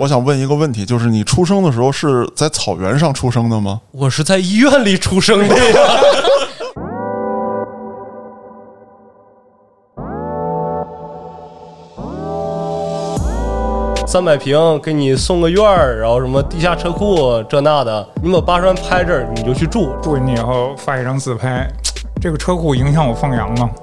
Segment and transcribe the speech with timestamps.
[0.00, 3.82] 我想问一个问题，就是你出生的时候是在草原上出生的吗？
[3.92, 5.62] 我是在医院里出生的呀。
[14.08, 19.94] 三百平给你送个院儿，然后什么地下车库这那的，你把八十万拍这儿，你就去住。
[20.02, 21.70] 住进去以后发一张自拍，
[22.22, 23.68] 这个车库影响我放羊吗？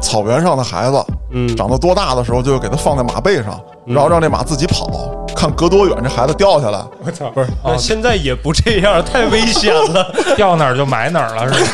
[0.00, 4.88] 草原上的孩子，嗯长到多大的时候就给它放在马背上，然后让这马自己跑，
[5.34, 6.82] 看隔多远这孩子掉下来。
[7.04, 7.30] 我操！
[7.30, 10.12] 不是，那现在也不这样，太危险了。
[10.36, 11.64] 掉哪儿就埋哪儿了，是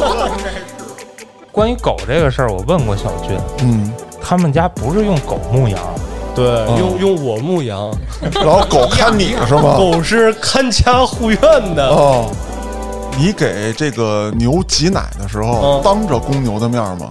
[0.00, 0.28] 吧？
[1.52, 5.78] 关于狗这个事儿，我问过小俊，嗯，他们家不是用狗牧羊，
[6.34, 6.44] 对，
[6.78, 7.92] 用用我牧羊，
[8.34, 9.76] 然后狗看你是吗？
[9.76, 11.40] 狗是看家护院
[11.74, 11.86] 的。
[11.88, 12.30] 哦，
[13.18, 17.10] 你给这个牛挤奶的时候，嗯当着公牛的面吗？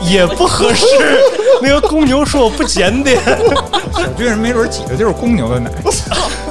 [0.00, 0.86] 也不合适。
[1.62, 3.20] 那个公牛说我不检点，
[3.94, 5.70] 小巨人没准挤的就是公牛的奶。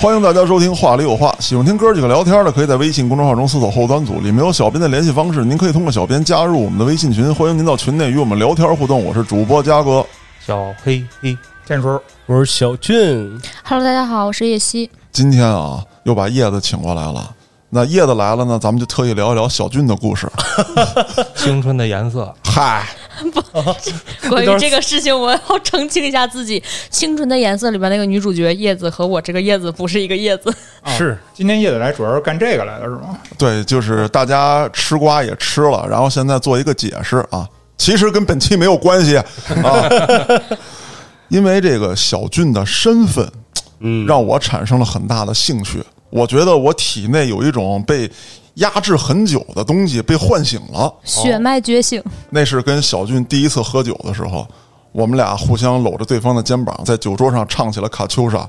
[0.00, 9.04] 欢迎大家收听《话里有话》，喜欢听哥几个聊天的，可以在微信公众号中搜索“后端组”，里面有小编的联系方式，您可以通过小编加入我们的微信群，欢迎您到群内与我们聊天互动。
[9.04, 10.06] 我是主播嘉哥，
[10.38, 11.36] 小黑黑。
[11.66, 13.40] 天叔，我是小俊。
[13.64, 14.88] Hello，大家好，我是叶希。
[15.10, 17.34] 今天啊又把叶子请过来了。
[17.70, 20.26] 那叶子来了呢，咱们就特意聊一聊小俊的故事。
[21.36, 22.88] 青春的颜色，嗨，
[24.30, 30.50] 关于这个事情，我要澄清一下自己，《青春的颜色》里边那个女主角叶子和我这个叶子不是一个叶子。
[30.86, 33.18] 是今天叶子来主要是干这个来的是吗？
[33.36, 39.24] 对，就是大家吃瓜也吃了，然后现在做一个解释啊，其实跟本期没有关系啊，
[41.28, 43.30] 因为这个小俊的身份，
[43.80, 45.84] 嗯让我产生了很大的兴趣。
[46.10, 48.10] 我觉得我体内有一种被
[48.54, 54.46] 压制很久的东西被唤醒了，血脉觉醒，那是跟小俊第一次喝酒的时候，
[54.92, 58.48] 我们俩互相搂着对方的肩膀，在酒桌上唱起了卡秋莎。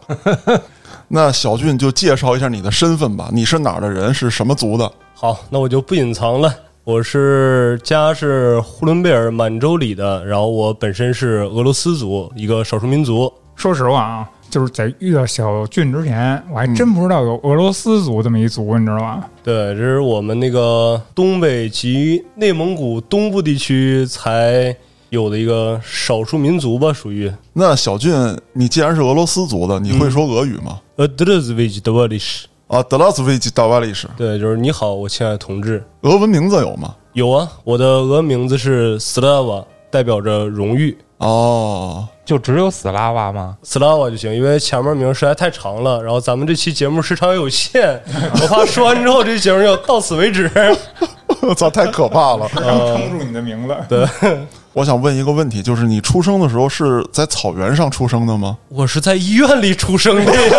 [1.11, 4.91] 那小俊就介绍一下你的身份吧，你是哪儿的人，是什么族的？
[5.15, 6.53] 好，那我就不隐藏了。
[6.83, 13.31] 我是家是呼伦贝尔满洲里的，然后我本身是俄罗斯族，一个少数民族。
[13.55, 19.23] 说实话啊，就是在遇到小俊之前，我还真不知道有俄罗斯族这么一族，你知道吗？
[19.43, 24.75] 对，这是我们那个东北及内蒙古东部地区才
[25.09, 27.31] 有的一个少数民族吧，属于。
[27.53, 28.13] 那小俊，
[28.53, 30.79] 你既然是俄罗斯族的，你会说俄语吗？
[30.95, 35.83] 呃 d r z v i c d v a l i s 啊，德拉斯维奇达瓦里什，对，就是你好，我亲爱的同志。
[36.01, 36.95] 俄文名字有吗？
[37.13, 40.95] 有啊，我的俄名字是 Slava，代表着荣誉。
[41.19, 48.01] 哦，就只有死拉娃吗？Slava 就行，因为前面名实在太长了，然后咱们这期节目时长有限，
[48.41, 50.49] 我怕说完之后这期节目要到此为止。
[51.41, 52.49] 我操，太可怕了！
[52.53, 54.07] 刚撑住你的名字，对，
[54.73, 58.57] 我想问一个问题，就是你出生的时候是在草原上出生的吗？
[58.69, 60.57] 我是在医院里出生的呀。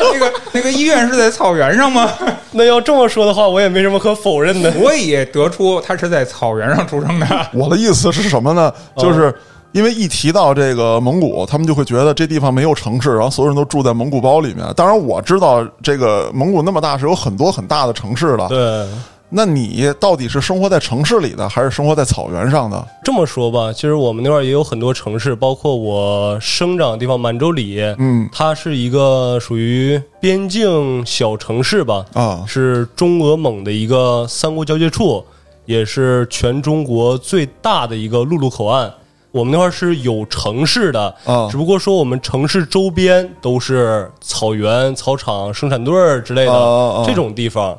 [0.00, 2.08] 那个那个医院是在草原上吗？
[2.52, 4.72] 那要这么说的话，我也没什么可否认的。
[4.78, 7.26] 我也得出他是在草原上出生的。
[7.52, 8.72] 我的意思是什么呢？
[8.96, 9.32] 就是
[9.72, 14.66] 因为一提到这个蒙古，他们就会觉得这地方没有城市，然后所有人都住在蒙古包里面。
[14.76, 18.48] 当然，我知道这个蒙古那么大是有很多很大的城市的。
[18.48, 18.86] 对，
[19.30, 22.86] 那你到底是生活在城市里的，还是生活在草原上的？
[23.02, 35.24] 这么说吧，其实我们那块儿也有很多城市，包括我生长的地方满洲里，嗯它是一个属于边境小城市吧，啊，是中俄蒙的一个三国交界处，
[35.64, 38.92] 也是全中国最大的一个陆路口岸。
[39.32, 47.76] 我们那块儿是有城市的，啊只不过说我们城市周边都是草原、草场、生产队儿之类的、这种地方。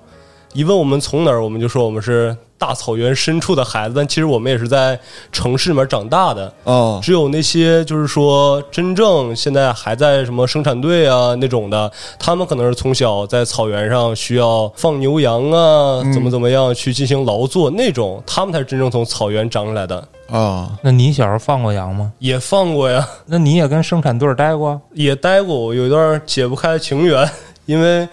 [0.53, 4.97] 一问我们从哪儿，我们就说我们是大草原深处的孩子，但其实我们也是在
[5.33, 6.45] 城市里面长大的。
[6.63, 20.07] 啊只有那些就是说真正现在还在什么生产队啊那种的，他们可能是从小在草原上需要放牛羊啊，怎么怎么样去进行劳作那种，他们才是真正从草原长出来的。
[20.29, 20.71] 啊！
[20.81, 22.13] 那你小时候放过羊吗？
[22.19, 24.79] 也放过呀，那你也跟生产队待过？
[24.93, 27.29] 也待过，我有一段解不开的情缘，
[27.65, 28.07] 因为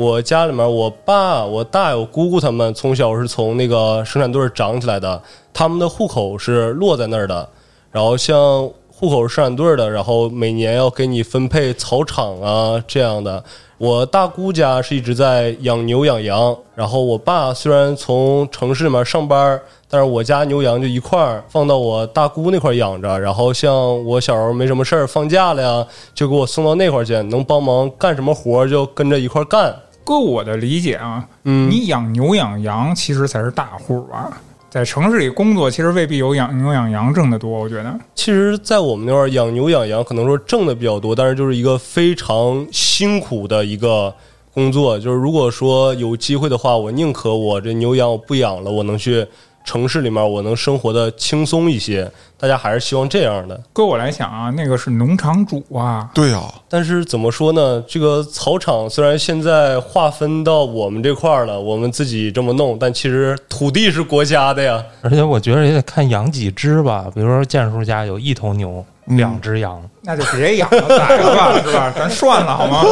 [0.00, 7.46] 我家里面我爸、我大、我姑姑他们从小是从那个生产队长起来的，他们的户口是落在那儿的。
[7.90, 13.44] 然后像户口是生产队的，然后每年要给你分配草场啊这样的。
[13.76, 23.20] 我大姑家是一直在养牛养羊，然后我爸虽然从城市里面上班，但是我家牛羊就一块儿放到我大姑那块养着。
[23.20, 29.78] 然后像我小时候没什么事儿放假了呀，就给我送到那块去，能帮忙干什么活就跟着一块干。
[30.10, 34.28] 搁我的理解啊，嗯你养牛养羊其实才是大户吧？
[34.68, 37.48] 在城市里工作，其实未必有养牛养羊挣得多。
[37.48, 44.12] 我觉得，其实，在我们那儿养牛养羊，可能说挣的比较多，但是就是一个非常辛苦的一个
[44.52, 44.98] 工作。
[44.98, 49.24] 就是如果说有机会的话，我宁可我这牛羊我不养了，我能去
[49.64, 52.10] 城市里面，我能生活的轻松一些。
[52.38, 53.60] 大家还是希望这样的。
[53.70, 57.84] 搁我来想啊，那个是农场主啊，对啊、但是怎么说呢？
[57.86, 64.82] 这个草场虽然现在划分到我们这块儿了，我们自己这么弄，但其实土地是国家的呀。
[65.02, 71.92] 而且我觉得也得看养几只吧，比如说建叔家有一头牛，嗯两只羊，那就别养了，宰了吧，是吧？
[71.94, 72.82] 咱算了好吗？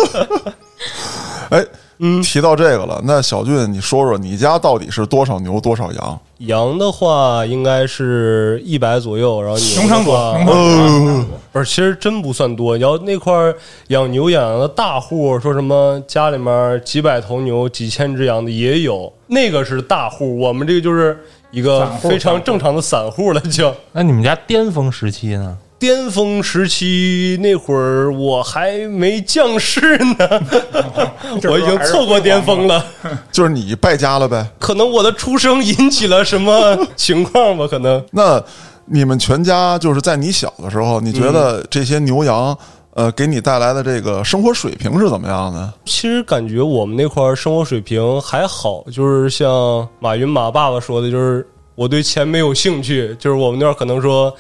[1.48, 1.64] 哎，
[1.98, 6.20] 嗯提到这个了，那小俊，你说说你家到底是多少牛多少羊？
[6.38, 12.78] 羊的话应该是一百左右，然后牛农场主，的话农场主，不是，其实真不算多。
[12.78, 13.54] 然后那块儿
[13.88, 20.38] 养牛养羊的大户，说什么家里面几百头牛、几千只羊的也有，那个是大户。
[20.38, 21.18] 我们这个就是
[21.50, 23.74] 一个非常正常的散户了，就。
[23.90, 25.58] 那你们家巅峰时期呢？
[25.78, 30.42] 巅峰时期那会儿，我还没降世呢，
[31.48, 32.84] 我已经错过巅峰了。
[33.30, 34.44] 就是你败家了呗？
[34.58, 37.66] 可能我的出生引起了什么情况吧？
[37.68, 38.42] 可能那
[38.86, 42.56] 你们全家就是在你小的时候，你觉得这些牛羊，
[42.94, 45.72] 呃，给你带来的这个生活水平是怎么样的？
[45.84, 51.46] 其实感觉我们那块儿生活水平还好，就是像马云马爸爸说的，就是
[51.76, 54.34] 我对钱没有兴趣，就是我们那儿可能说，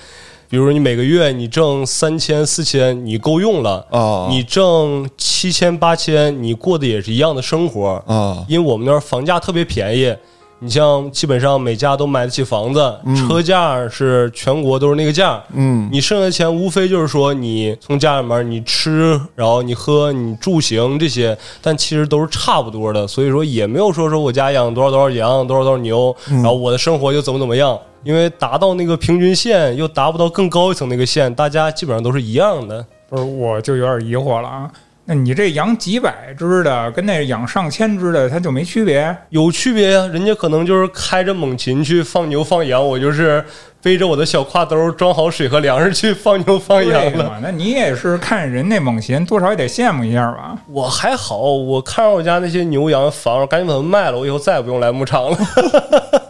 [0.48, 10.14] 比如说你每个月你挣三千四千，你够用了啊你挣七千八千，你过的也是一样的生活啊因为我们那儿房价特别便宜。
[10.60, 15.88] 你像基本上每家都买得起房子，车价是全国都是那个价，嗯。
[15.92, 32.84] 你剩下的钱无非就是说你从家里面你吃，然后你喝，你住行这些，但其实都是差不多的，所以说也没有说说我家养多少多少羊，多少多少牛，然后我的生活就怎么怎么样，因为达到那个平均线又达不到更高一层那个线，大家基本上都是一样的。
[33.08, 34.70] 不是，我就有点疑惑了啊。
[35.10, 39.16] 那你这养几百只的，跟那养上千只的，它就没区别？
[39.30, 43.42] 有区别呀，人家可能就是开着猛禽去放牛放羊，我就是
[43.82, 47.38] 背着我的小挎兜装好水和粮食去放牛放羊了。
[47.42, 50.54] 那你也是看人那猛禽，多少也得羡慕一下吧？
[50.68, 55.38] 我还好，我看着我家那些牛羊房，赶紧把它们卖了，我以后再也不用来牧场了。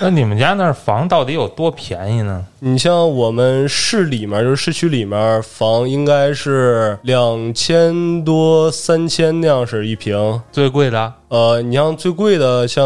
[0.02, 2.42] 那你们家那儿房到底有多便宜呢？
[2.60, 10.40] 你像我们市里面，就是市区里面房，应该是两千多、三千那样式一平。
[10.50, 12.82] 最贵的呃，你像最贵的，像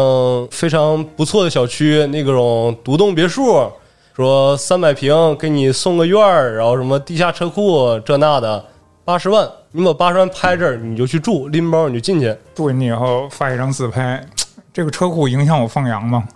[0.51, 3.71] 非常不错的小区，那种独栋别墅，
[4.13, 8.65] 说三百平给你送个院儿，然后什么地下车库这那的，
[9.05, 12.35] 八十万，你把八十万拍这儿，你就去住，拎包你就进去。
[12.53, 14.21] 住进去以后发一张自拍，
[14.75, 16.21] 这个车库影响我放羊吗？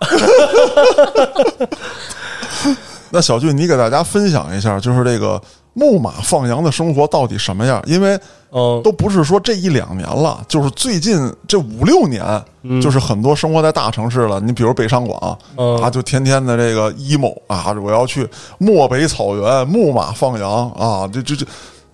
[3.10, 5.38] 那小俊，你给大家分享一下，就是这个
[5.74, 7.82] 牧马放羊的生活到底什么样？
[7.84, 8.18] 因为
[8.50, 12.24] 嗯，都不是说这一两年了，就是最近这五六年，
[12.62, 14.40] 嗯就是很多生活在大城市了。
[14.40, 21.44] 你比如北上广、嗯啊，就天天的这个 emo 啊，我要去漠北草原牧马放羊啊，这这这。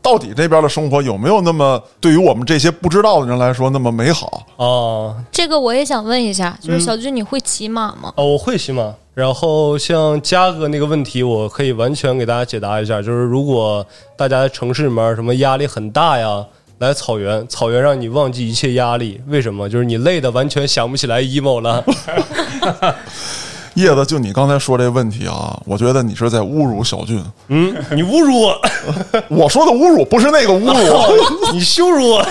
[0.06, 4.46] 到底这边的生活有没有那么对于我们这些不知道的人来说那么美好？
[4.56, 8.12] 啊，这个我也想问一下，就是小军，你会骑马吗？
[8.14, 8.94] 哦，我会骑马。
[9.14, 13.02] 然后像嘉哥那个问题，我可以完全给大家解答一下。
[13.02, 13.84] 就是如果
[14.16, 16.46] 大家在城市里面什么压力很大呀，
[16.78, 19.20] 来草原，草原让你忘记一切压力。
[19.26, 19.68] 为什么？
[19.68, 21.84] 就是你累的完全想不起来 emo 了。
[23.76, 27.22] 叶子，就你刚才说这问题啊，我觉得你是在侮辱小俊。
[27.48, 28.60] 嗯，你侮辱我，
[29.28, 32.26] 我说的侮辱不是那个侮辱，你羞辱我。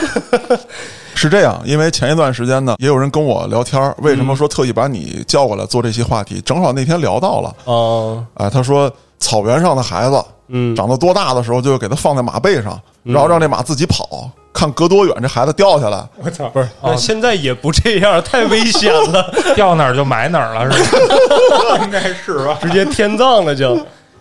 [1.18, 6.42] 是这样，因为前一段时间呢，也有人跟我聊天儿，为什么说特意把你叫过来做这期话题？
[6.42, 16.08] 正好那天聊到了，啊，啊，他说草原上的孩子，嗯长到多大的时候就给他放在马背上，然后让这马自己跑，看隔多远这孩子掉下来。
[16.24, 16.48] 我操！
[16.50, 21.84] 不是，那现在也不这样，太危险了， 掉哪儿就埋哪儿了，是吧？
[21.84, 22.58] 应该是吧？
[22.62, 23.78] 直接天葬了就。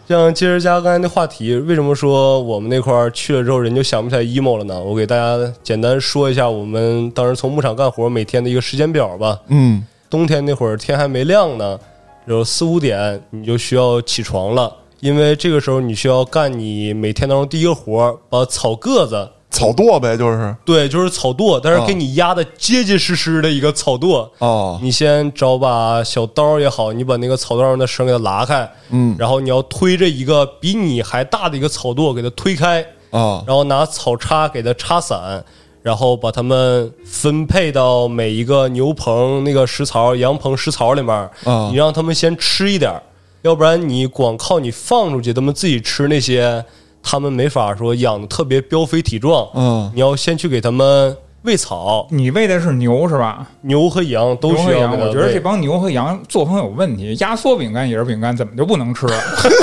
[0.07, 4.79] 像接着加刚才那话题，为什么说我们那块儿去了之后人就想不起来 emo 了呢？
[4.79, 9.39] 我给大家简单说一下我们当时从牧场干活每天的一个时间表吧。
[9.49, 11.79] 嗯冬天那会儿天还没亮呢，
[12.27, 20.55] 有四五点你就需要起床了，因为这个时候你需要干你每天当中第一个活儿，把草个子，草垛呗，就是。
[20.65, 24.29] 对，就是草垛，但是给你压的结结实实的一个草垛。
[24.39, 29.15] 哦，你先找把小刀也好，你把那个草垛上的绳给它拉开，嗯。
[29.19, 35.45] 然后你要推着一个比你还大的一个草垛给它推开，啊，然后拿草叉给它插散，
[35.83, 41.15] 然后把它们分配到每一个牛棚那个食槽、羊棚食槽里面。
[41.45, 43.03] 啊你让它们先吃一点儿，
[43.43, 46.65] 要不然你光靠你放出去，它们自己吃那些，
[47.05, 49.47] 它们没法说养的特别膘肥体壮。
[49.55, 53.47] 嗯你要先去给他们喂草，你喂的是牛是吧？
[53.61, 57.15] 牛和羊都牛和羊，需要我觉得这帮牛和羊作风有问题。
[57.21, 59.07] 压缩饼干也是饼干，怎么就不能吃？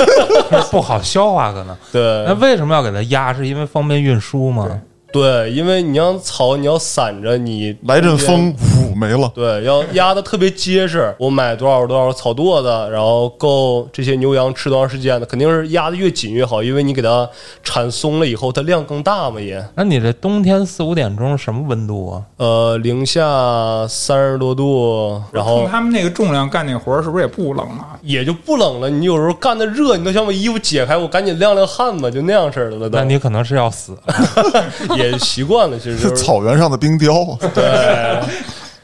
[0.70, 1.76] 不好消化可能。
[1.90, 3.34] 对那为什么要给它压？
[3.34, 4.68] 是因为方便运输吗？
[5.12, 8.54] 对，因为你让草你要散着，你来阵风，
[8.90, 9.30] 呜没了。
[9.34, 11.14] 对，要压的特别结实。
[11.18, 17.28] 我买多少多少草垛子，然后够这些牛羊吃多长时间的，肯定是压的越紧越好，因为你给它
[17.62, 19.62] 铲松了以后，它量更大嘛也。
[19.74, 22.22] 那你这冬天四五点钟什么温度啊？
[22.38, 27.98] 呃，零下三十多度，然后他们那个重量干那活儿，是不是也不冷啊？
[28.02, 28.88] 也就不冷了。
[28.88, 32.98] 你有时候干的热，你都想把衣服解开，我赶紧晾晾汗吧，就那样式的了都。
[32.98, 33.96] 那你可能是要死。
[35.02, 37.64] 也习惯了，其实就是 草原上的冰雕，对，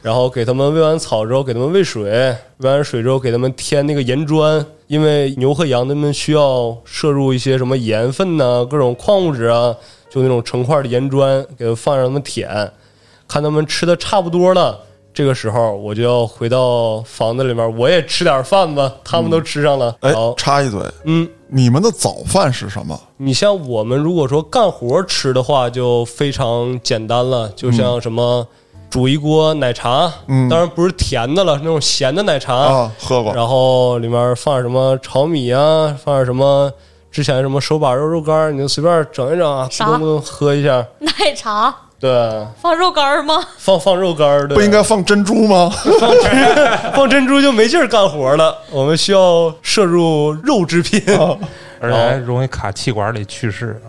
[0.03, 9.75] 然后给他们喂完草之后，给他们喂水，喂完水之后给他们添那个盐砖，因为牛和羊它们需要摄入一些什么盐分呐、各种矿物质啊，
[10.11, 12.71] 就那种成块的盐砖，给它放让他们舔，
[13.27, 14.81] 看他们吃的差不多了。
[15.19, 18.89] 这个时候我就要回到房子里面，我也吃点饭吧。
[19.03, 22.97] 他们都吃上了，哎好，，插一嘴，嗯，你们的早饭是什么？
[23.17, 28.47] 你像我们如果说干活吃的话，就非常简单了，就像什么
[28.89, 33.35] 煮一锅奶茶，嗯当然不是甜的了，是那种咸的奶茶，啊，喝过。
[33.35, 36.73] 然后里面放点什么炒米啊，放点什么
[37.11, 40.87] 之前什么手把肉肉干，你就随便整一整啊，啥咕咚咕咚喝一下。
[41.03, 43.35] 奶茶对，放肉干儿吗？
[43.59, 45.69] 放放肉干儿，对不应该放珍珠吗？
[46.95, 48.57] 放珍珠就没劲儿干活了。
[48.71, 51.03] 我们需要摄入肉制品。
[51.81, 53.81] 而且还容易卡气管里去世。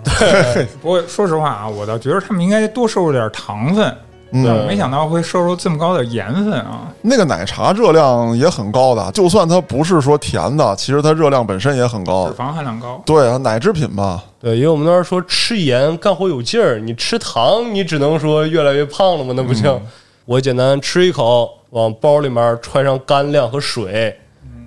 [0.79, 3.97] 不过说实话啊，我倒觉得他们应该多摄入点糖分，
[4.31, 6.91] 嗯，没想到会摄入这么高的盐分啊！
[7.01, 12.36] 那个奶茶热量也很高的，就算它不是说甜的，其实它热量本身也很高脂。
[12.36, 13.01] 肪含量高。
[13.05, 19.79] 对啊，奶制品嘛，对，因为我们那儿说吃盐干活有劲儿，你吃糖你只能说越来越胖了嘛，那不行。
[20.25, 24.15] 我简单吃一口，往包里面揣上干粮和水，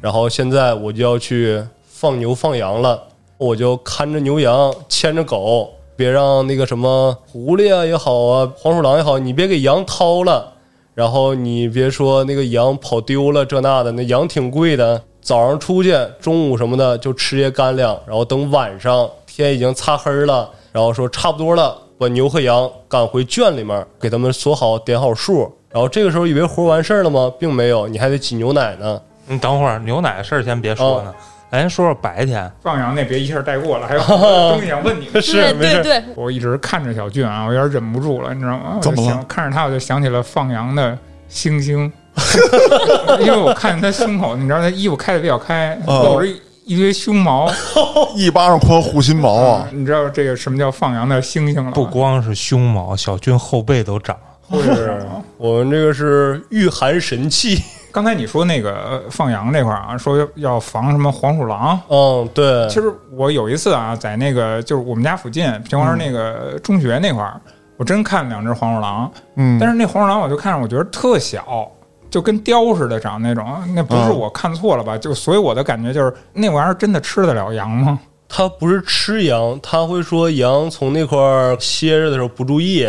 [0.01, 3.01] 然后现在我就要去放牛放羊了，
[3.39, 10.53] 我就看着牛羊，牵着狗，别让那个什么狐狸啊也好啊，黄鼠狼也好，你别给羊掏了。
[10.95, 15.03] 然后你别说那个羊跑丢了这那的，那羊挺贵的。
[15.23, 25.51] 早上出去，中午什么的就吃些干粮，然后等晚上天已经擦黑了，然后说差不多了，把牛和羊赶回圈里面，给他们锁好点好数。
[25.71, 27.33] 然后这个时候以为活完事儿了吗？
[27.39, 29.01] 并没有，你还得挤牛奶呢。
[29.27, 31.15] 你等会儿牛奶的事儿先别说呢，
[31.53, 32.51] 咱先说说白天。
[32.63, 34.01] 放羊那别一下带过了，还有
[34.53, 35.05] 东西想问你。
[35.21, 38.77] 是对没事对对，我一直看着小俊啊，我有点忍不住了，你知道吗？
[38.77, 40.97] 我就怎么了想看着他，我就想起了放羊的
[41.29, 41.93] 星星，
[43.21, 46.27] 因为我看见他胸口，你知道他衣服开的比较开，哦露着
[46.65, 47.53] 一堆胸毛
[48.17, 49.69] 一巴掌宽护心毛啊！
[49.73, 51.73] 你知道这个什么叫放羊的星星了？
[51.73, 54.17] 不光是胸毛，小俊后背都长。
[54.51, 55.03] 是
[55.37, 57.63] 我们这个是御寒神器。
[57.93, 61.79] 刚才你说那个呃放羊那块儿啊，说要防什么黄鼠狼。
[61.89, 67.41] 嗯，对，其实我有一次啊，在那个就是我们家附近平房那个中学那块儿，
[67.77, 71.71] 我真看两只黄鼠狼，嗯，但是那黄鼠狼我就看着我觉得特小，
[72.11, 73.47] 就跟雕似的长那种。
[73.75, 74.97] 那不是嗯我看错了吧？
[74.97, 78.01] 就所以我的感觉就是那玩意儿真的吃得了羊吗？
[78.29, 82.89] 它不是吃羊，它会说羊从那块儿歇着的时候不注意，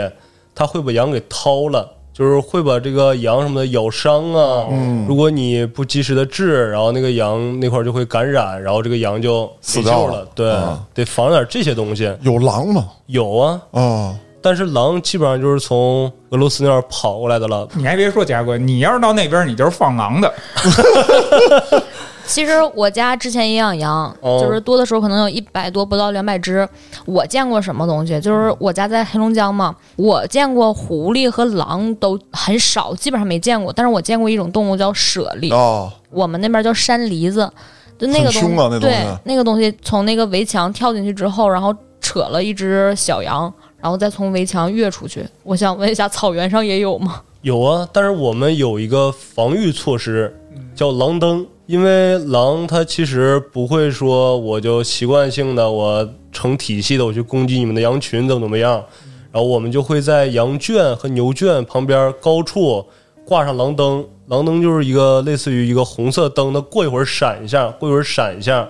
[0.55, 4.67] 它会把羊给掏了，就是会把这个羊什么的咬伤啊。
[4.71, 10.27] 嗯如果你不及时的治，然后那个羊那块儿就会感染，然后这个羊就死掉了了。
[10.33, 12.15] 对，啊得防点这些东西。
[12.21, 12.85] 有狼吗？
[13.07, 17.67] 有啊，啊，但是狼基本上就是从俄罗斯那儿跑过来的了。
[17.73, 20.33] 你还别说，贾哥，你要是到那边，你就是放狼的。
[22.25, 26.67] 其实我家之前也养羊，哦就是多的时候可能有一百多，不到两百只。
[27.05, 28.19] 我见过什么东西？
[28.21, 33.73] 就是我家在黑龙江嘛，我见过狐狸和狼都很少，基本上没见过。
[33.73, 37.51] 但是我见过一种动物叫猞猁，哦，我们那边叫山狸子，
[37.99, 45.25] 就那个东很凶啊那东西对，那个东西从那个围墙跳进去之后，然后扯了一只小羊，然后再从围墙跃出去。
[45.43, 47.21] 我想问一下，草原上也有吗？
[47.41, 50.33] 有啊，但是我们有一个防御措施，
[50.73, 51.45] 叫狼灯。
[51.65, 58.83] 因为狼它其实不会说我就习惯性的我成体系的我去攻击你们的羊群怎么怎么样，
[59.31, 62.85] 然后我们就会在羊圈和牛圈旁边高处
[63.25, 68.67] 挂上狼灯，狼灯就是一个类似于一个红色灯，它过一会儿闪一下，过一会儿闪一下，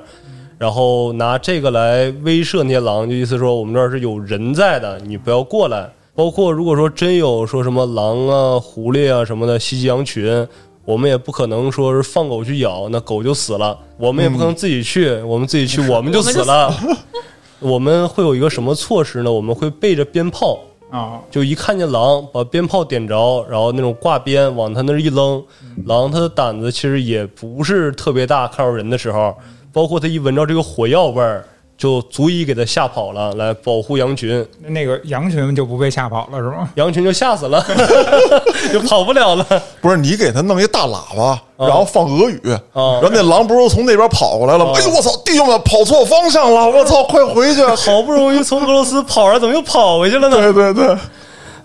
[0.59, 5.89] 然后拿这个来威慑那些狼，就意思说我们这儿是有人在的，你不要过来。
[6.15, 10.47] 包括如果说真有说什么狼啊、狐狸啊什么的袭击羊群，
[10.85, 13.77] 我们也不可能说是放狗去咬，那狗就死了。
[13.97, 16.73] 我们也不可能自己去，我们自己去我们就死了。
[17.59, 19.31] 我们会有一个什么措施呢？
[19.31, 20.59] 我们会备着鞭炮，
[20.89, 25.41] 啊，就一看见狼，把鞭炮点着，然后那种挂鞭往他那儿一扔，
[25.85, 29.33] 狼它的胆子其实也不是特别大，看到人的时候，
[29.71, 31.45] 包括它一闻着这个火药味儿，
[31.83, 36.69] 就足以给它吓跑了，来保护羊群，那个羊群就不被吓跑了是吗？
[36.75, 37.61] 羊群就吓死了，
[38.71, 39.45] 就跑不了了。
[39.81, 42.39] 不是你给他弄一大喇叭，然后放俄语，
[42.71, 44.71] 啊然后那狼不是从那边跑过来了吗？
[44.71, 47.61] 啊哎呦我操，弟兄们跑错方向了，我操，快回去！
[47.65, 50.37] 好不容易从俄罗斯跑出来，怎么又跑回去了呢？
[50.37, 50.97] 对对对，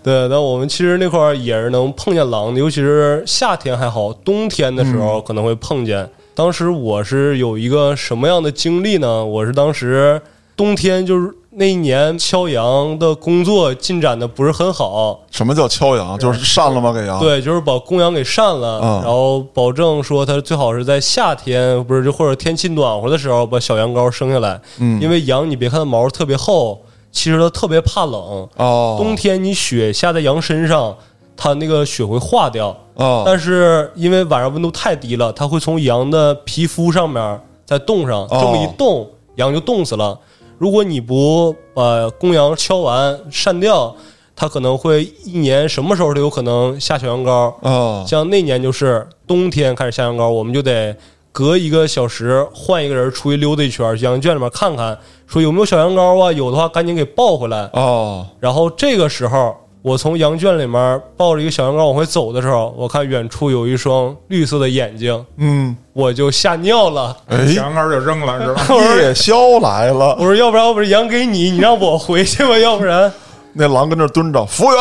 [0.03, 6.11] 对，那我们其实那块儿也是能碰见狼的，尤其是夏天还好，冬天的时候可能会碰见。
[6.39, 9.25] 当时我是有一个什么样的经历呢？
[9.25, 10.23] 我是当时
[10.57, 16.17] 冬天就是那一年敲羊的工作进展的不是很好，什么叫敲羊？
[16.17, 16.93] 就是扇了吗？
[16.93, 17.19] 给羊？
[17.19, 26.81] 对，就是把公羊给扇了，嗯然后保证说它最好是在夏天，不是就或者天气暖和的时候把小羊羔生下来，嗯因为羊你别看它毛特别厚，
[27.11, 30.97] 其实它特别怕冷，哦，冬天你雪下在羊身上，
[31.37, 40.19] 它那个雪会化掉，哦，但是因为晚上温度太低了，它会从羊的皮肤上面再冻上，这么一冻，羊就冻死了。
[40.59, 43.95] 如果你不把公羊敲完扇掉，
[44.35, 47.55] 它可能会一年什么时候都有可能下小羊羔。
[47.61, 50.97] 哦，像那年就是冬天开始下羊羔，我们就得
[51.31, 56.33] 隔一个小时换一个人出去溜达一圈，去羊圈里面看看，说有没有小羊羔啊？
[56.33, 57.71] 有的话赶紧给抱回来。
[57.73, 67.17] 哦，然后这个时候，我从羊圈里面抱着一个小羊羔往回走的时候，我看远处有一双绿色的眼睛，嗯，我就吓尿了。
[67.29, 68.67] 哎，小羊羔就扔了是吧？
[68.99, 73.11] 夜宵来了我，说，要不然我把羊给你，你让我回去吧，要不然。
[73.55, 74.81] 那狼跟那蹲着，服务员，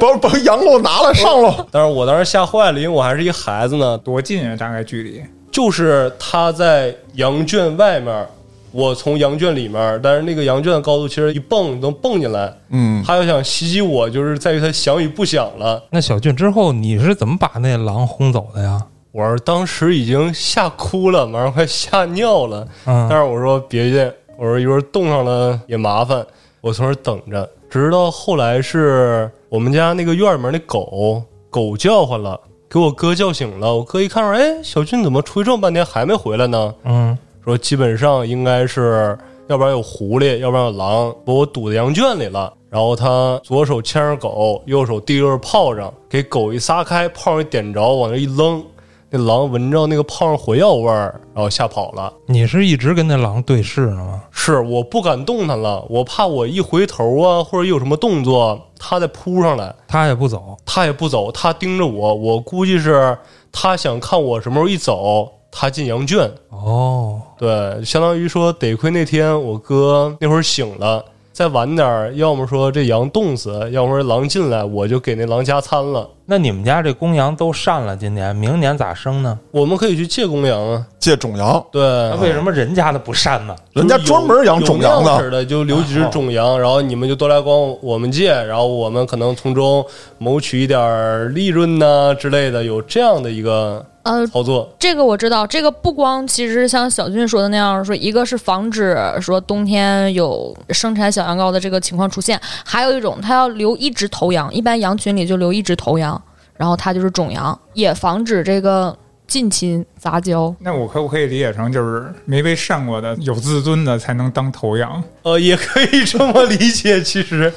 [0.00, 1.66] 把把羊给我拿来上了。
[1.72, 3.96] 但是我当时吓坏了，因为我还是一孩子呢。
[3.98, 4.54] 多近啊？
[4.56, 5.22] 大概距离？
[5.50, 8.26] 就是他在羊圈外面，
[8.74, 12.52] 我从羊圈里面，但是那个羊圈的高度其实一蹦能蹦进来。
[12.70, 15.80] 嗯，他要想袭击我，就是在于他想与不想了。
[15.90, 18.84] 那小俊之后你是怎么把那狼轰走的呀？
[19.12, 22.66] 我是当时已经吓哭了，马上快吓尿了。
[22.86, 26.26] 嗯但是我说别介，我说一会儿冻上了也麻烦，
[26.60, 33.72] 我从这儿等着，直到后来是我们家那个院里面那狗狗叫唤了，给我哥叫醒了。
[33.76, 36.74] 我哥一看说，哎，小俊怎么出去这么半天还没回来呢？
[36.82, 39.16] 嗯，说基本上应该是，
[39.48, 42.50] 要不然有狐狸，要不然有狼，把我堵在羊圈里了。
[42.70, 48.64] 然后他左手牵着狗，右手提着炮仗，给狗一撒开，炮仗一点着，往那一扔，
[49.10, 52.12] 那狼闻着那个炮上火药味儿，然后吓跑了。
[52.26, 54.22] 你是一直跟那狼对视呢吗？
[54.32, 63.16] 是我不敢动弹了，我怕我一回头啊，或者有什么动作，它再扑上来，它也不走，它也不走，它盯着我，我估计是
[63.52, 66.28] 他想看我什么时候一走，他进羊圈。
[66.50, 76.10] 哦，对，相当于说，得亏那天我哥那会儿醒了，再晚点儿，要么说这羊冻死，要么说狼进来，我就给那狼加餐了。
[76.26, 79.38] 那你们家这公羊都善了，今年明年咋生呢？
[79.50, 83.54] 我们可以去借公羊啊，借种羊，对，那为什么人家的不善呢？
[83.72, 84.98] 人家专门养种羊的。
[85.00, 89.84] 有那样式的，就留几只种羊，然后你们就都来管我们借，然后我们可能从中
[90.16, 94.70] 谋取一点利润呐、之类的，有这样的一个呃，操作。
[94.78, 106.13] 这个我知道，这个不光其实像小俊说的那样，说一个是防止说冬天有生产小羊羔的这个情况出现，还有一种他要留一只头羊，一般羊群里就留一只头羊，
[106.56, 110.54] 然后它就是种羊，也防止这个近亲杂交。
[110.58, 115.02] 那我可不可以理解成就是没被扇过的、有自尊的才能当头羊？
[115.22, 117.52] 呃，也可以这么理解，其实。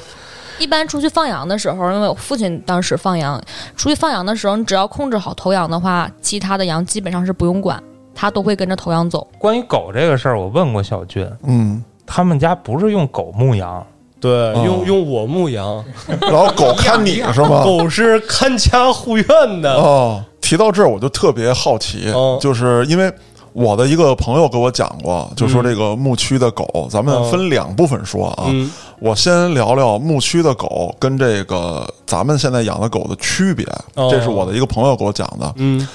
[0.58, 3.40] 一般出去放羊的时候，因为我父亲当时放羊，
[3.76, 7.80] 出去放羊的时候，你只要控制好头羊的话，其他的羊基本上是不用管，
[8.12, 9.24] 它都会跟着头羊走。
[9.38, 13.86] 关于狗这个事儿，我问过小俊，嗯，他们家不是用狗牧羊，
[14.20, 15.84] 对，哦用用我牧羊，
[16.20, 17.62] 然后狗看你是吗？
[17.62, 19.74] 狗是看家护院的。
[19.74, 23.12] 哦，提到这儿我就特别好奇，哦就是因为
[23.52, 28.44] 我的一个朋友给我讲过，就说这个牧区的狗，咱们分两部分说啊。
[28.48, 35.52] 嗯我先聊聊牧区的狗跟这个咱们现在养的狗的区别，哦这是我的一个朋友给我讲的。
[35.56, 35.86] 嗯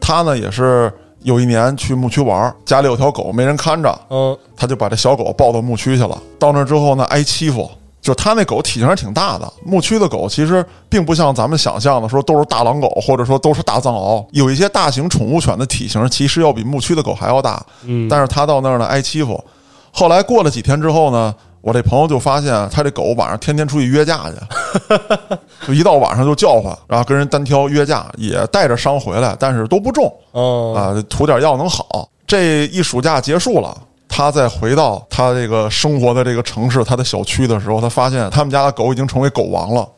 [0.00, 0.92] 他呢也是
[1.24, 6.16] 有一年去牧区玩，家里有条狗没人看着，嗯，他就把这小狗抱到牧区去了。
[6.38, 7.68] 到那之后呢，挨欺负。
[8.02, 14.22] 就他那狗体型还挺大的，牧区的狗其实并不像咱们想象的说都是大狼狗，或者说都是大藏獒。
[14.32, 19.42] 有一些大型宠物犬的体型其实要比牧区的狗还要大，嗯但是他到那儿呢挨欺负。
[19.90, 30.14] 后来过了几天之后呢，我这朋友就发现他这狗晚上天天出去约架去，就一到晚上就叫唤，然后跟人单挑约架，也带着伤回来，但是都不重。
[30.32, 32.06] 哦，啊，涂点药能好。
[32.26, 33.74] 这一暑假结束了，
[34.06, 39.88] 他再回到他这个生活的这个城市，他的小区的时候，他发现他们家的狗已经成为狗王了，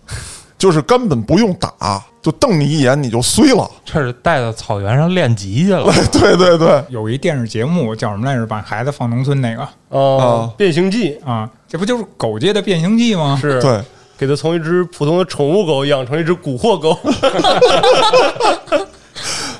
[0.57, 3.69] 就是根本不用打，就瞪你一眼你就碎了。
[3.85, 5.93] 这是带到草原上练级去了。
[6.13, 8.47] 对对对，有一电视节目叫什么来着？
[8.47, 13.39] 把孩子放农村那个哦，变形记啊，这不就是狗界的变形计吗？
[13.41, 13.61] 是。
[13.61, 13.81] 对，
[14.17, 16.99] 给它从一只普通的宠物狗养成一只蛊惑狗，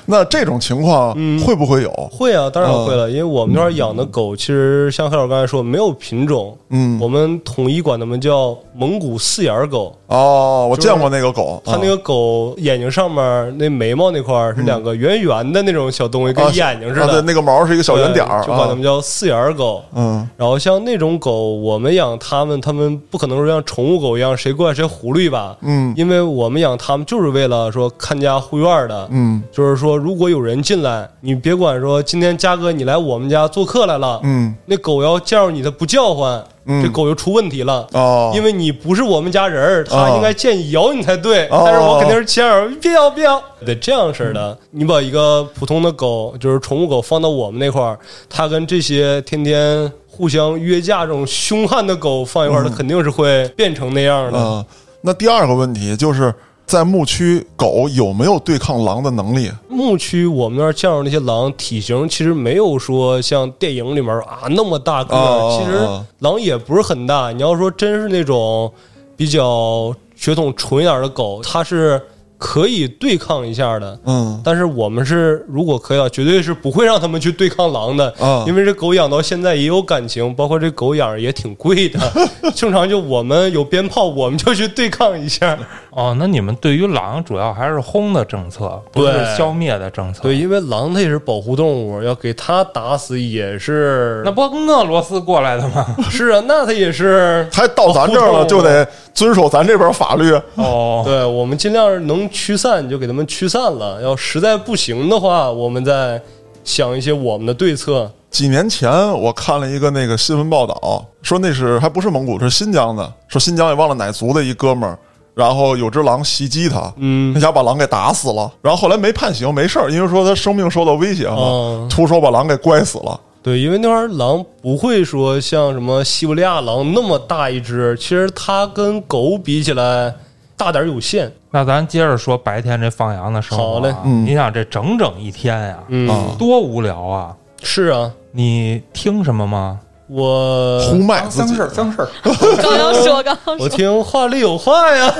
[0.09, 1.13] 那这种情况
[1.45, 1.91] 会不会有？
[2.11, 9.93] 会啊，当然会了，因为我们那儿养的狗，其实像黑老师刚才说，没有品种，嗯我们统一管它们叫蒙古四眼狗。
[10.07, 19.83] 哦，我见过那个狗，它那个狗眼睛上面那眉毛那块儿是两个圆圆的那种小东西，跟啊眼睛似啊对，的，那个毛是一个小圆点儿，就管它啊们叫四眼狗。
[19.93, 25.57] 嗯然后像那种狗，我们养它们，它们不可能说像宠物狗一样谁过来谁狐狸吧？
[25.61, 37.87] 嗯因为我们养它们就是为了说看家护院的，嗯就是说如果有人进来，你别管说今天嘉哥你来我们家做客来了，嗯那狗要叫着你它不叫唤，嗯这狗就出问题了。
[37.93, 44.57] 哦，因为你不是我们家人儿，它哦应该见你咬你才对，哦但是我肯定是牵耳别咬别咬，得这样式儿的。
[44.71, 47.97] 你把一个普通的狗，就是宠物狗放到我们那块儿，
[48.29, 54.37] 它跟这些天天互相约架这种凶悍的狗放一块儿，它肯定是会变成那样的。
[54.39, 54.65] 嗯，
[55.01, 56.33] 那第二个问题就是
[56.67, 59.49] 在牧区，狗有没有对抗狼的能力？
[59.69, 65.15] 牧区我们那儿见着那些狼，体型其实没有说像电影里面啊那么大个
[65.57, 65.79] 其实
[66.19, 67.31] 狼也不是很大。
[67.31, 68.69] 你要说真是那种
[69.15, 72.01] 比较血统纯一点的狗，它是
[72.37, 73.99] 可以对抗一下的。
[74.05, 81.99] 嗯但是我们是如果可以啊，绝对是不会让他们去对抗狼的，啊因为这狗养到现在也有感情，包括这狗养也挺贵的。
[82.55, 85.57] 正常就我们有鞭炮，我们就去对抗一下。
[85.91, 90.21] 哦，那你们对于狼主要还是轰的政策，不是消灭的政策。
[90.21, 95.85] 对，，因为狼它也是保护动物，要给它打死也是那不俄罗斯过来的吗？
[96.09, 97.47] 是啊，那它也是。
[97.51, 98.87] 它到咱这儿了，就得
[99.17, 100.31] 遵守咱这边法律。
[100.53, 106.21] 哦，对我们尽量能驱散就给他们驱散了，要实在不行的话，我们再
[106.63, 108.11] 想一些我们的对策。
[108.29, 114.95] 几年前我看了一个那个新闻报道，说那是还不是蒙古，是新疆的，说新疆也忘了哪族的一哥们儿，
[115.33, 117.33] 然后有只狼袭击他，嗯。
[117.33, 121.87] 他家把狼给打死了，然后后来没判刑，没事儿，因为说他生命受到威胁嘛，哦。
[121.89, 123.19] 徒手把狼给拐死了。
[123.47, 130.13] 对，因为那玩意儿狼不会说像什么西伯利亚狼那么大一只，其实它跟狗比起来
[130.57, 131.31] 大点儿有限。
[131.51, 133.67] 那咱接着说白天这放羊的生活、啊。
[133.67, 137.33] 好嘞嗯你想这整整一天呀、嗯，啊多无聊啊！
[137.63, 139.79] 是啊，你听什么吗？
[140.09, 142.07] 我胡卖自己脏事儿，脏事儿，
[142.61, 145.13] 刚要说，刚要说，我听话里有话呀，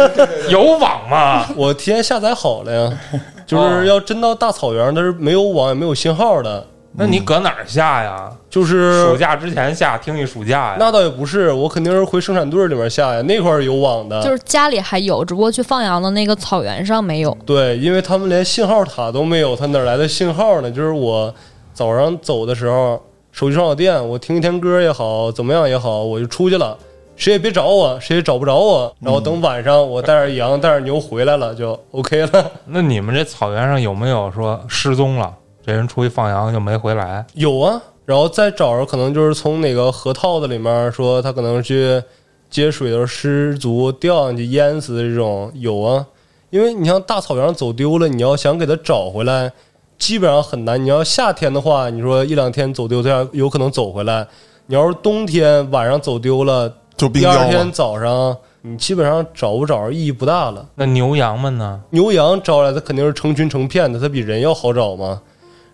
[0.48, 1.46] 有网吗？
[1.54, 2.98] 我提前下载好了呀。
[3.46, 8.30] 就是要真到大草原，那是没有网也没有信号的，那你搁哪儿下呀？
[8.48, 10.76] 就是暑假之前下，听一暑假呀？
[10.78, 14.22] 那倒也不是，我肯定是回生产队里面下呀，那块儿有网的。
[14.22, 17.36] 就是家里还有，只不过去放羊的那个草原上没有。
[17.44, 20.70] 对，因为他们连信号塔都没有，他哪来的信号呢？
[20.70, 21.34] 就是我
[21.72, 23.02] 早上走的时候，
[23.32, 26.78] 手机上有电，我听一天歌也好，怎么样也好，我就出去了，
[27.16, 28.94] 谁也别找我，谁也找不着我。
[29.00, 32.52] 然后等晚上我带着羊带着牛回来了，就 OK 了。
[32.66, 35.34] 那你们这草原上有没有说失踪了？
[35.64, 37.24] 这人出去放羊就没回来？
[37.34, 42.02] 有啊，然后再找着，可能就是从哪个河套子里面说他可能去
[42.50, 46.06] 接水的时候失足掉进去淹死的这种有啊，
[46.50, 49.50] 因为你像大草原上走丢了，你要想给它找回来，
[49.98, 50.82] 基本上很难。
[50.82, 54.24] 你要夏天的话，你说一两天走丢，它有可能走回来；
[54.66, 57.72] 你要是冬天晚上走丢了，就第二天。
[57.72, 60.64] 早上你基本上找不着意义不大了。
[60.74, 61.80] 那牛羊们呢？
[61.90, 65.20] 牛羊招来，它肯定是成群成片的，它比人要好找嘛。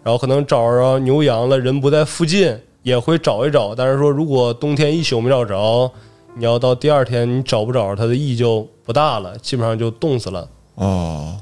[0.02, 3.74] 然后可能找着牛羊了，人不在附近，也会找一找。
[3.74, 5.90] 但是说，如果冬天一宿没找着，
[6.34, 10.48] 你要到第二天你找不着，它的意义就不大了，基本上就冻死了。
[10.76, 11.36] 哦，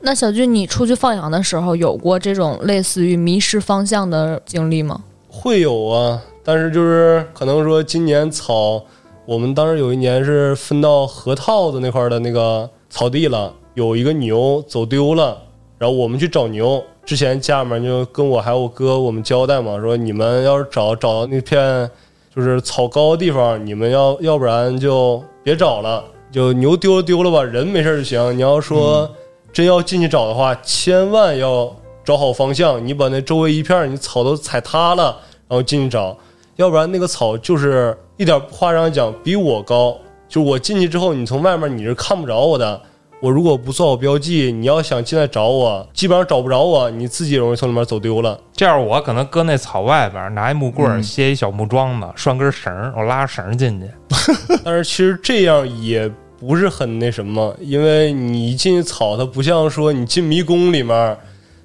[0.00, 5.02] 那小俊，你出去放羊的时候有过这种类似于迷失方向的经历吗？
[5.28, 8.84] 会有啊，但是就是可能说今年草，
[9.26, 15.42] 我们当时有一年是分到河套子那块儿的那个草地了，有一个牛走丢了，
[15.78, 21.90] 然然后我们去找牛，之前家里面就跟我还有我哥我们交代嘛，说你们要是找找到那片
[22.34, 28.36] 就是草高的地方，你们要要不然就别找了，就牛丢了丢了吧，人没事就行。
[28.36, 29.08] 你要说
[29.52, 31.70] 真要进去找的话，千万要
[32.02, 36.16] 找好方向，你把那周围一片你草都踩塌了，然后进去找，
[36.56, 39.94] 要不然那个草就是一点不夸张讲比我高，
[40.26, 42.80] 就是我进去之后，你从外面你是看不着我的。
[43.20, 48.38] 我如果不做好标记，你要想进来找我，基本上找不着我，你自己容易从里面走丢了。
[48.52, 53.88] 这样我可能搁那草外边拿一木棍儿歇一小木桩子，拴根绳儿，我拉绳儿进去。
[54.62, 61.16] 但是其实这样也不是很那什么，因为你一进草，它不像说你进迷宫里面，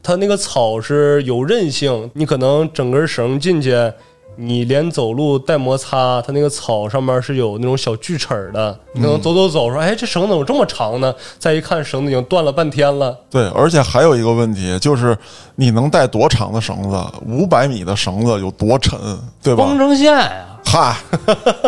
[0.02, 3.72] 它那个草是有韧性，你可能整根绳进去，
[4.42, 11.14] 你连走路带摩擦，它那个草上面是有那种小锯齿儿的，你可能走走走说，哎，这绳子怎么这么长呢？
[11.38, 13.18] 再一看，绳子已经断了半天了。
[13.30, 15.18] 对，而且还有一个问题就是，
[15.56, 16.98] 你能带多长的绳子？
[17.26, 18.98] 五百米的绳子有多沉，
[19.44, 19.66] 对吧？
[19.66, 20.96] 风筝线呀，嗨，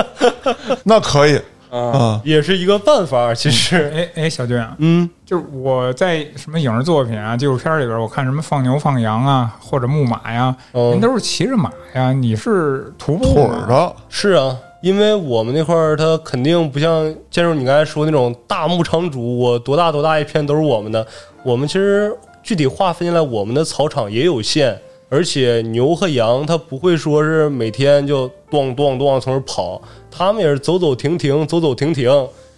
[0.85, 21.07] 那可以啊，也是一个办法，其实，哎哎，小俊啊，嗯，就是我在什么影视作品啊、纪录片里边，我看什么放牛放羊啊，或者牧马呀，嗯人都是骑着马呀，你是徒步腿的，是啊，因为我们那块儿它肯定不像建筑你刚才说那种大牧场主，我多大多大一片都是我们的。
[21.43, 24.77] 我们其实具体划分下来，我们的草场也有限，
[25.11, 32.09] 而且牛和羊它不会说是每天就咣咣咣从这儿跑，它们也是走走停停，走走停停。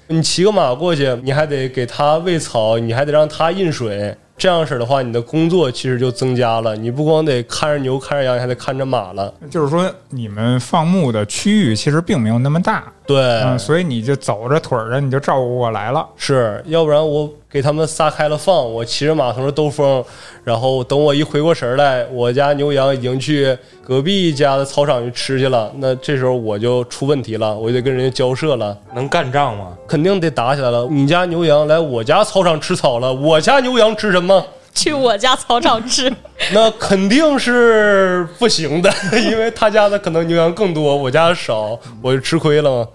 [0.06, 4.16] 你骑个马过去，你还得给它喂草，你还得让它饮水。
[4.38, 6.76] 这样式儿的话，你的工作其实就增加了。
[6.76, 9.34] 你不光得看着牛、看着羊，还得看着马了。
[9.50, 16.08] 就是说你们放牧的区域其实并没有那么大，对，嗯，所以你就走着腿儿着你就照顾过来了。
[16.16, 20.04] 是要不然我给他们撒开了放，我骑着马从这兜风，
[20.44, 29.74] 然后等我一回过神儿来，我家牛羊已经去隔壁家的草场去吃去了，那这时候我就出问题了，我就得跟人家交涉了，能干仗吗？
[29.88, 30.88] 肯定得打起来了。
[30.90, 34.46] 你家牛羊来我家草场吃草了，我家牛羊吃什么？
[34.76, 36.12] 去我家草场吃，
[36.52, 38.92] 那肯定是不行的，
[39.30, 42.88] 因为他家的可能牛羊更多，我家少，我就吃亏了嘛。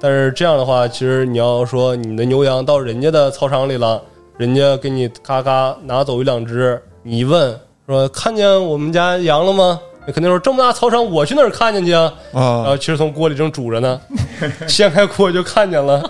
[0.00, 4.00] 但是这样的话，其实你要说你的牛羊到人家的草场里了，
[4.36, 9.80] 人家给你咔咔拿走一两只，你一问说看见我们家羊了吗？
[10.06, 12.12] 你肯定说这么大操场，我去哪儿看见去啊？
[12.34, 13.98] 啊后其实从锅里正煮着呢，
[14.68, 16.02] 掀开锅就看见了。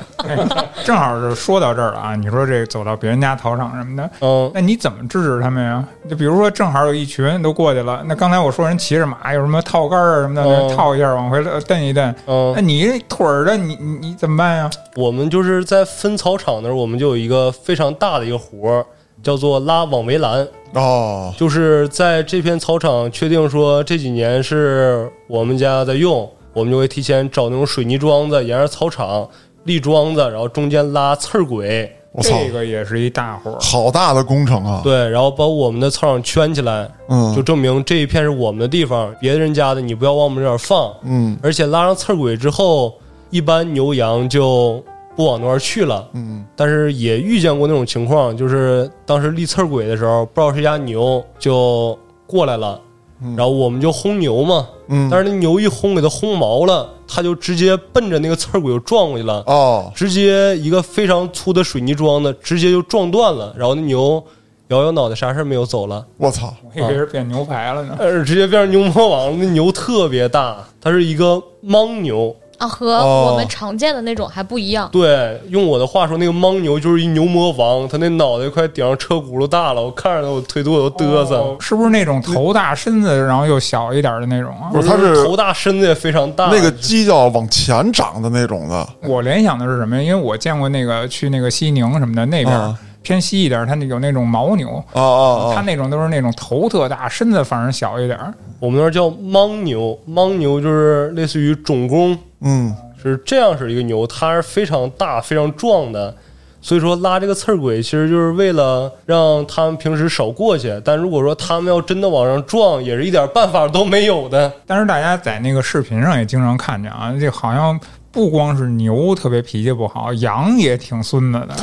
[0.84, 5.84] 正好是说到这儿了啊，你说这走到别人家草场什么的，嗯，那你怎么制止他们呀？
[6.08, 14.70] 就比如说正好有一群都过去了，那刚才我说人骑着马有什么套杆儿啊什么的，嗯套一下往回蹬一蹬，嗯那你腿儿的你你你怎么办呀？
[14.96, 18.86] 我们就是在分草场那儿，我们就有一个非常大的一个活儿，
[19.22, 20.46] 叫做拉网围栏。
[20.74, 29.28] 哦，就是在这片草场确定说这几年是我们家在用，我们就会提前找那种水泥桩子，沿着草场
[29.64, 33.58] 立桩子，然后中间拉刺儿轨，我操，这个也是一大活儿。
[33.60, 34.80] 好大的工程啊！
[34.84, 40.92] 对，然后把我们的草场圈起来，嗯，就证明这一片是我们的地方，别人家的你不要往我们这儿放。
[41.02, 42.94] 嗯而且拉上刺儿轨之后，
[43.30, 44.82] 一般牛羊就
[45.16, 46.08] 不往那儿去了。
[46.12, 52.80] 嗯但是也遇见过那种情况，就是当时立刺儿轨的时候，不知道谁家牛就过来了，
[53.22, 54.68] 嗯然后我们就轰牛嘛。
[54.88, 64.22] 嗯，但是那牛一轰给它轰毛了，它就直接奔着那个刺儿轨就撞过去了，哦，直接一个非常粗的水泥桩子直接就撞断了，然后那牛
[64.68, 67.96] 摇摇脑袋，啥事儿没有走了，我操，我以为是变牛排了呢。
[67.98, 69.36] 呃，直接变成牛魔王了。
[69.38, 72.34] 那牛特别大，它是一个莽牛。
[72.58, 74.88] 啊，和哦我们常见的那种还不一样。
[74.92, 81.36] 对，用我的话说，那个牻牛就是一牛魔王，他那脑袋快顶上车轱辘大了，我看着我腿肚子都嘚瑟。
[81.36, 84.70] 哦是不是那种头大身子，然后又小一点的那种啊？
[84.72, 86.46] 不是它是头大，身子也非常大。
[86.46, 90.02] 那个犄角往前长的那种的， 我联想的是什么呀？
[90.02, 95.52] 因为我见过那个去那个西宁什么的那边、啊偏西一点，它那有那种牦牛，啊啊啊！
[95.54, 98.18] 它那种都是那种头特大，身子反而小一点。
[98.58, 106.14] 我们那儿叫牦牛，牦牛就是类似于种公，嗯是这样式的一个牛，它是非常大、非常壮的。
[106.62, 110.80] 所以说拉这个刺儿鬼，其实就是为了让他们平时少过去。
[110.82, 114.50] 但如果说他们要真的往上撞，也是一点办法都没有的。
[114.66, 117.78] 但是大家在那个视频上也经常看见啊，这好像
[118.10, 121.54] 不光是牛特别脾气不好，羊也挺孙子的。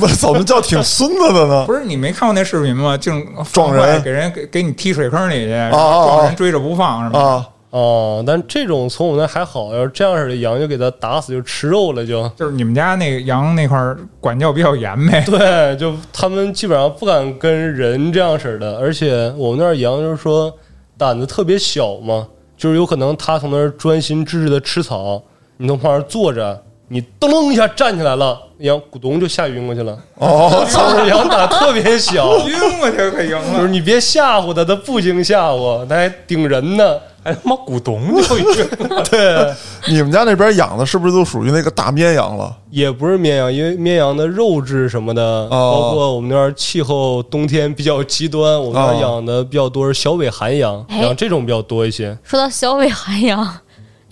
[0.00, 1.66] 我 怎么叫挺孙子的呢？
[1.66, 2.96] 不是你没看过那视频吗？
[2.96, 7.44] 净撞人给人给给你踢水坑里去，然啊啊后撞人追着不放是吗？
[7.70, 12.28] 啊，哦，但这种从我们那还好，要是这样式的羊就给它打死就吃肉了就。
[12.30, 15.22] 就是你们家那个羊那块儿管教比较严呗。
[15.26, 20.52] 对，就他们基本上不敢跟人这样式的，而且我们那儿羊就是说
[20.96, 22.26] 胆子特别小嘛，
[22.56, 25.22] 就是有可能它从那儿专心致志的吃草，
[25.58, 29.98] 你从旁边坐着，你噔楞一下站起来了，羊咕咚就吓晕过去了。
[30.14, 33.68] 哦， 就是羊胆特别小，晕过去可赢了就是。
[33.68, 36.96] 你别吓唬它，它不经吓唬，它还顶人呢。
[37.28, 38.44] 还他妈咕咚就晕
[38.88, 39.04] 了。
[39.10, 39.54] 对，
[39.86, 42.56] 你们家那边养的是不是都属于那个大绵羊了？
[42.70, 52.16] 也不是绵羊，因为绵羊的肉质什么的，哦包括我们那儿气候冬天比较极端，我们那儿哦养的比较多是小尾寒羊，哎养这种比较多一些。
[52.22, 53.46] 说到小尾寒羊，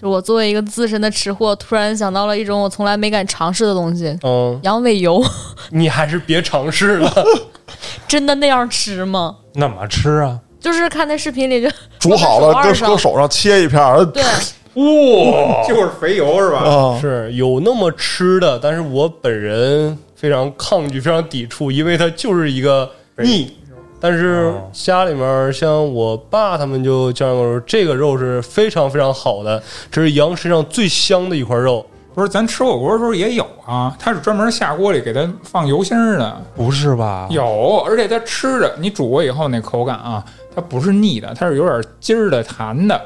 [0.00, 5.24] 就我作为一个资深的吃货，突然想到了一种我从来没敢尝试的东西嗯——，羊尾油。
[5.70, 7.10] 你还是别尝试了。
[8.06, 9.36] 真的那样吃吗？
[9.54, 10.38] 怎么吃啊？
[10.60, 14.22] 就是看那视频里就 煮好了， 搁搁手上切一片儿，对，
[14.74, 16.58] 哇，就是肥油是吧？
[16.58, 23.56] 啊，是有那么吃的，但是我本人非常抗拒，非常抵触，因为它就是一个腻。
[23.98, 31.84] 但是哦家里面像我爸他们就教我说，这个肉是非常非常好的，这是羊身上最香的一块肉。
[32.14, 36.42] 不是，咱吃火锅的时候也有啊，它是专门下锅里给它放油星儿的。
[36.54, 37.26] 不是吧？
[37.30, 40.22] 有，而且它吃着，你煮过以后那口感啊，
[40.56, 42.98] 它不是腻的，它是有点筋儿的、弹的。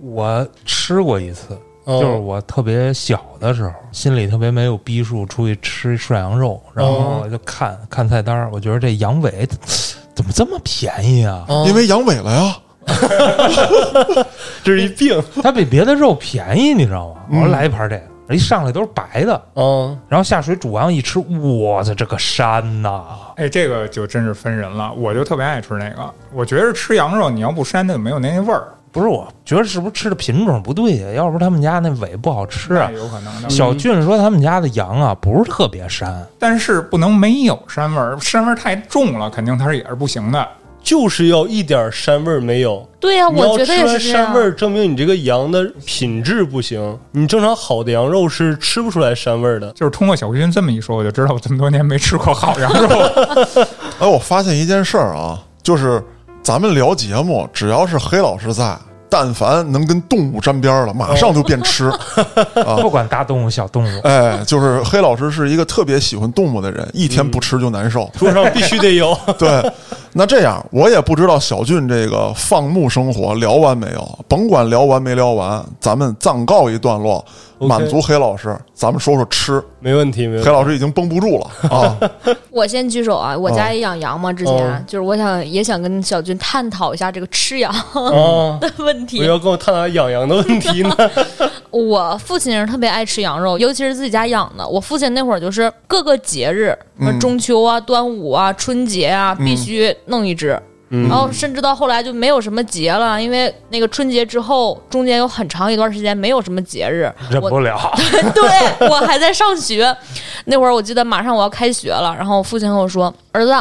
[0.00, 9.48] 我吃过一次，嗯就是我特别小的时候，心里特别没有逼数，出去吃涮羊肉，然后我就看看菜单儿，我觉得这羊尾
[10.14, 11.46] 怎么这么便宜啊？
[11.48, 12.56] 嗯因为羊尾了呀。
[14.62, 15.22] 这是一病。
[15.42, 17.20] 它比别的肉便宜，你知道吗？
[17.30, 18.02] 我说嗯来一盘这个，
[18.34, 23.02] 一上来都是白的，嗯，然后下水煮完一吃，我操，这个膻呐！
[23.36, 26.12] 哎，这个就真是分人了，我就特别爱吃那个。
[26.32, 28.68] 我觉得吃羊肉你要不膻，它就没有那味儿。
[28.90, 31.12] 不是，我觉得是不是吃的品种不对呀？
[31.12, 32.90] 要不是他们家那尾不好吃啊。
[32.90, 33.50] 有可能。
[33.50, 40.48] 小俊说他们家的羊啊不是特别膻，但是不能没有膻味儿，膻味儿太重了，肯定它是也是不行的。
[40.82, 42.88] 就是要一点膻味儿没有。
[43.00, 44.40] 对呀、你要我觉得也吃完是膻味。
[44.40, 46.98] 儿，证明你这个羊的品质不行。
[47.12, 49.70] 你正常好的羊肉是吃不出来膻味儿的。
[49.72, 52.88] 就是通过小军这么一说，我就知道我这么多年没吃过好羊肉。
[54.00, 56.02] 哎，我发现一件事儿啊，就是
[56.42, 58.76] 咱们聊节目，只要是黑老师在，
[59.10, 61.90] 但凡能跟动物沾边儿了，马上就变吃。
[62.80, 64.00] 不管大动物小动物。
[64.04, 68.10] 哎，就是黑老师是一个特别喜欢动物的人，一天不吃就难受。
[68.18, 69.16] 桌上必须得有。
[69.38, 69.72] 对，
[70.12, 77.24] 那这样我也不知道小俊这个放牧生活聊完没有，甭管聊完没聊完，咱们暂告一段落
[77.60, 79.62] 满足黑老师，咱们说说吃。
[79.80, 80.46] 没问题，没问题。
[80.46, 81.98] 黑老师已经绷不住了 啊！
[82.50, 89.24] 我先举手啊，我家也养羊嘛，之前、哦就是我想也想跟小军探讨一下这个吃羊啊， 的问题我。
[89.24, 90.96] 要跟我探讨养羊的问题呢。
[91.70, 94.66] 我父亲是特别爱吃羊肉，尤其是自己家养的。
[94.66, 100.60] 我父亲那会儿就是各个节日，什么中秋啊、端午啊、春节啊，必须弄一只。
[100.90, 107.12] 嗯然后甚至到后来就没有什么节了，因为那个春节之后，中间有很长一段时间没有什么节日。
[107.20, 107.78] 我忍不了，
[108.34, 109.94] 对我还在上学，
[110.46, 113.54] 那会儿我记得马上我要开学了，然后我父亲跟我说：“儿子，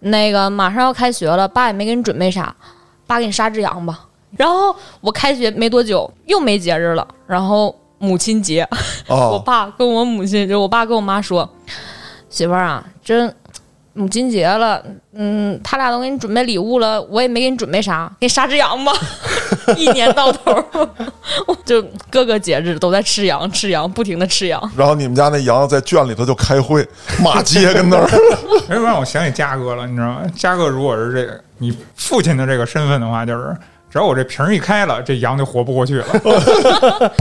[0.00, 2.54] 那个马上要开学了，爸也没给你准备啥，
[3.06, 4.04] 爸给你杀只羊吧。”
[4.36, 8.64] 然后我开学没多久，又没节日了，然后母亲节，
[9.08, 11.48] 我啊，爸跟我母亲，就我爸跟我妈说
[12.30, 13.26] ：“媳妇儿啊，这
[13.98, 14.80] 母亲节了，
[15.12, 18.92] 嗯，他俩都给你准备礼物了，我也没给你准备啥，给你杀只羊吧。
[19.76, 20.64] ”一年到头
[21.66, 24.70] 就各个节日都在吃羊，吃羊，不停的吃羊。
[24.76, 26.86] 然后你们家那羊在圈里头就开会，
[27.20, 28.08] 骂街跟那儿。
[28.70, 30.22] 哎，让我想起嘉哥了，你知道吗？
[30.36, 33.56] 嘉哥如果是这个你父亲的这个身份的话，就是
[33.90, 36.06] 只要我这瓶儿一开了，这羊就活不过去了。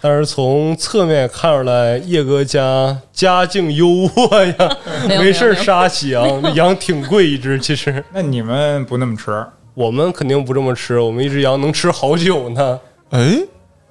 [0.00, 4.76] 但是从侧面看出来，叶哥家家境优渥呀，
[5.08, 7.58] 没事儿杀起羊，那羊 挺贵一只。
[7.58, 9.44] 其实那你们不那么吃？
[9.74, 12.78] 我们肯定不这么吃，我们一只羊能吃好久呢。
[13.10, 13.38] 哎，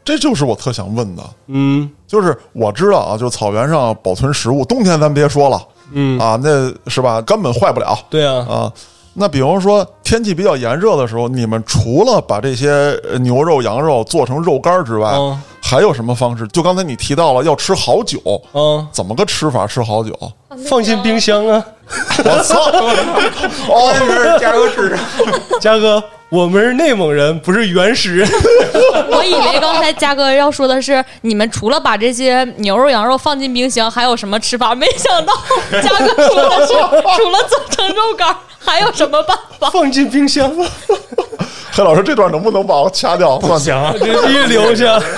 [0.06, 5.62] 这就是我特想问的，嗯就是我知道啊，就草原上保存食物，冬天咱别说了
[5.94, 8.74] 嗯，啊，那是吧，根本坏不了对啊，啊。
[9.14, 15.40] 那比方说天气比较炎热的时候，你们除了把这些牛肉、羊肉做成肉干之外，嗯。
[15.74, 16.48] 还有什么方式？
[16.50, 18.22] 就刚才你提到了要吃好酒，
[18.54, 19.66] 嗯，怎么个吃法？
[19.66, 20.14] 吃好酒？
[20.70, 21.66] 放进冰箱啊，
[22.24, 22.60] 我操！
[23.74, 25.00] 哦，是嘉哥吃上。
[25.60, 28.30] 嘉哥，我们是内蒙人，不是原始人。
[29.10, 34.76] 我以为刚才嘉哥要说的是，你们除了把这些牛肉、羊肉放进冰箱，还有什么吃法？
[34.76, 35.34] 没想到
[35.82, 36.74] 嘉哥说的是，
[37.18, 39.72] 除了做成肉干，还有什么办法？
[39.72, 40.52] 放进冰箱。
[41.74, 43.38] 黑老师这段能不能把我掐掉？
[43.40, 45.02] 不行，这一留下。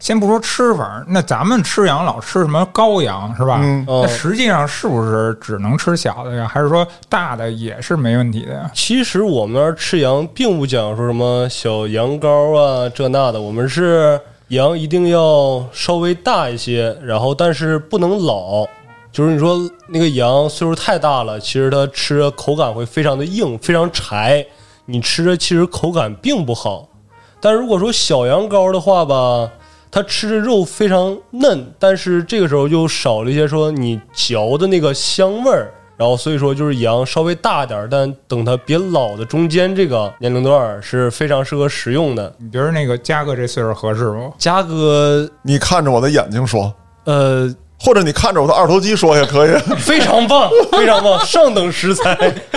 [0.00, 3.60] 先不说吃法，那咱们吃羊老吃什么羔羊是吧？
[3.62, 6.48] 嗯那实际上是不是只能吃小的呀？
[6.50, 8.70] 还是说大的也是没问题的呀？
[8.74, 14.18] 其实我们那儿吃羊并不讲说什么小羊羔啊这那的，我们是
[14.48, 18.66] 羊一定要稍微大一些，然后但是不能老。
[19.12, 24.44] 就是你说那个羊岁数太大了，其实它吃着口感会非常的硬，非常柴，
[24.86, 26.88] 你吃着其实口感并不好。
[27.40, 29.50] 但如果说小羊羔的话吧，
[29.90, 35.72] 它吃着肉非常嫩，但是这个时候就少了一些说你嚼的那个香味儿。
[35.94, 42.34] 然后所以说就是羊稍微大点儿，但等它别老的中间这个年龄段儿是非常适合食用的。
[42.38, 44.32] 你觉得那个嘉哥这岁数合适吗？
[44.36, 46.74] 嘉哥，你看着我的眼睛说，
[47.04, 49.50] 呃，或者你看着我的二头肌说也可以。
[49.78, 52.16] 非常棒，非常棒，上等食材。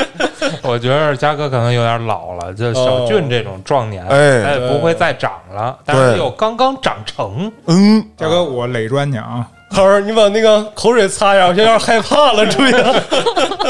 [0.61, 9.47] 我觉得嘉哥可能有点老了，就小俊这种壮年，哎他也不会再长了，但是对又刚刚长成，嗯，嘉哥，我垒砖去啊！
[9.71, 12.93] 好儿，你把那个口水擦一下，我现在有点害怕了，注意啊。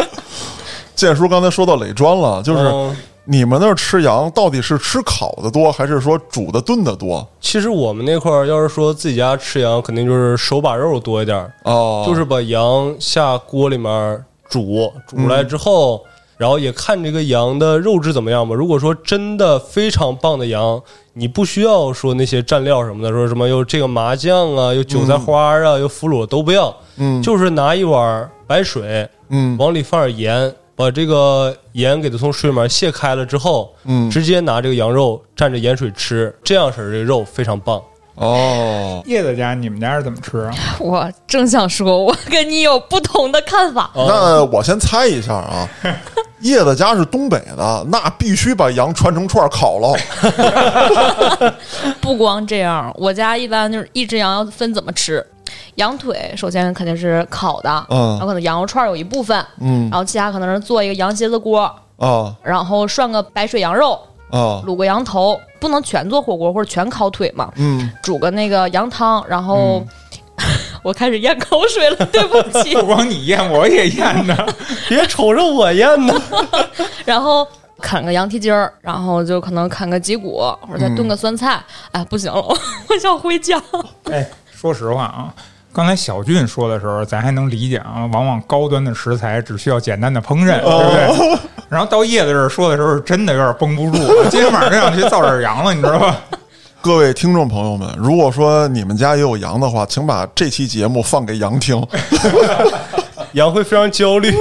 [0.96, 2.96] 建叔刚才说到垒砖了，就是嗯
[3.26, 7.28] 你们那儿吃羊到底是吃烤的多，还是说煮的炖的多？
[7.42, 16.04] 其实我们那块儿要是说自己家吃羊，肯定就是手把肉多一点儿，哦，就是把羊下锅里面煮，煮出来之后，
[16.38, 18.54] 然后也看这个羊的肉质怎么样吧。
[18.54, 20.80] 如果说真的非常棒的羊，
[21.14, 29.58] 你不需要说那些蘸料什么的，说什么又这个麻酱啊，又韭菜花啊，又腐乳都不要，嗯，就是拿一碗白水，嗯。
[29.58, 37.82] 往里放点盐，把这个盐给它从水里面卸开了之后，嗯直接拿这个羊肉蘸着盐水吃，这样式儿这个肉非常棒。
[38.16, 40.54] 哦，叶子家，你们家是怎么吃啊？
[40.80, 43.92] 我正想说，我跟你有不同的看法。
[43.94, 45.68] 哦那我先猜一下啊，
[46.40, 49.94] 叶子家是东北的，那必须把羊穿成串儿烤了。
[52.00, 55.26] 不光这样，我家一般就是一只羊要分怎么吃。
[55.76, 61.62] 羊腿首先肯定是烤的，嗯然后可能羊肉串有一部分，嗯然后其他可能是做一个羊蝎子锅，
[61.98, 64.00] 啊然后涮个白水羊肉，
[64.32, 69.84] 啊卤个羊头，不能全做火锅或者全烤腿嘛，嗯，煮个那个羊汤，然后、
[70.84, 72.86] 我开始咽口水了，对不起不。
[72.86, 74.36] 光你咽，我也咽呢。
[74.88, 76.14] 别瞅着我咽呢。
[77.06, 77.48] 然后
[77.82, 81.60] 啃个羊蹄筋儿，然后就可能啃个脊骨，或者再炖个酸菜。
[81.92, 82.40] 哎，不行了，
[82.90, 83.60] 我想回家。
[84.12, 85.34] 哎，说实话啊，
[85.76, 91.40] 刚才小俊说的时候，咱还能理解啊，往往高端的食材只需要简单的烹饪，对不对？
[91.68, 96.16] 然后到叶子这儿说的时候，真的有点绷不住了，今天晚上就想去造点羊了，你知道吧？
[96.82, 101.86] 各位听众朋友们，如果说你们家也有羊的话，请把这期节目放给羊听。
[103.34, 104.34] 羊会非常焦虑。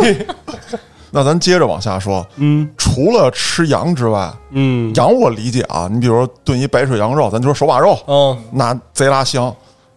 [1.10, 9.52] 那咱接着往下说，嗯除了吃羊之外，嗯羊我理解啊，你比如说炖一白水羊肉，咱就说手把肉，嗯，那贼拉香。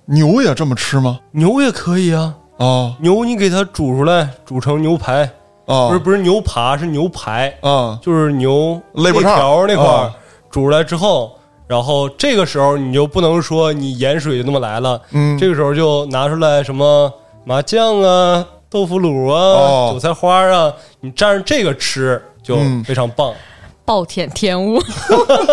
[0.07, 1.19] 牛也这么吃吗？
[1.31, 2.33] 牛也可以啊。
[2.57, 2.95] 啊。
[2.99, 5.23] 牛你给它煮出来，煮成牛排，
[5.65, 5.89] 啊。
[5.89, 7.99] 不是不是牛扒，是牛排，啊。
[8.01, 10.15] 就是牛肋条那块儿啊。
[10.49, 11.37] 煮出来之后，
[11.67, 15.37] 然后这个时候你就不能说你盐水就那么来了，嗯。
[15.37, 17.11] 这个时候就拿出来什么
[17.43, 19.89] 麻酱啊、豆腐乳啊、哦。
[19.93, 22.81] 韭菜花啊，你蘸着这个吃就嗯。
[22.83, 23.33] 非常棒。
[23.83, 24.75] 暴殄天物，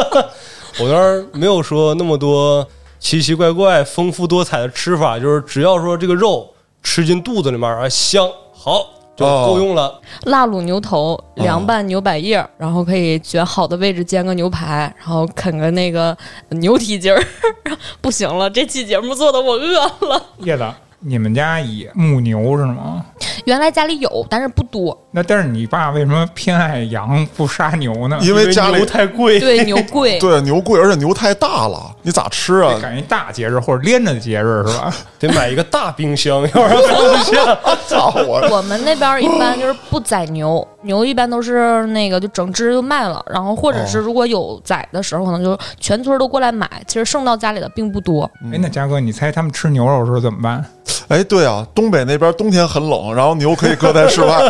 [0.81, 2.67] 我那儿没有说那么多
[3.05, 6.49] 奇奇怪怪、丰富多彩的吃法，就是只要说这个肉
[6.83, 8.83] 吃进肚子里面啊香，好
[9.15, 10.01] 就哦够用了。
[10.23, 16.17] 辣卤牛头，凉拌牛百叶，然后可以选好的位置煎个牛排，然后啃个那个
[16.49, 17.23] 牛蹄筋儿。
[18.01, 20.23] 不行了，这期节目做的我饿了。
[20.39, 20.65] 叶子，
[21.07, 23.05] 你们家也牧牛是吗？
[23.45, 24.99] 原来家里有，但是不多。
[25.11, 28.19] 那但是你爸为什么偏爱羊不杀牛呢？
[28.23, 30.19] 因为家里牛太贵，对，牛贵。
[30.21, 32.79] 对牛贵，而且牛太大了，你咋吃啊？
[32.81, 34.91] 赶一大节日或者连着节日是吧？
[35.21, 37.59] 得买一个大冰箱，要不然放不下。
[37.87, 38.41] 操我！
[38.51, 46.69] 我们那边一般就是不宰牛，牛一般都是那个就整只就卖了，然后或者是如果有宰的时候，可能就全村都过来买。
[46.87, 48.31] 其实剩到家里的并不多。
[48.53, 50.65] 哎，那嘉哥，你猜他们吃牛肉的时候怎么办？
[51.09, 54.49] 哎，对啊，东北那边冬天很冷，然后牛可以搁在室外，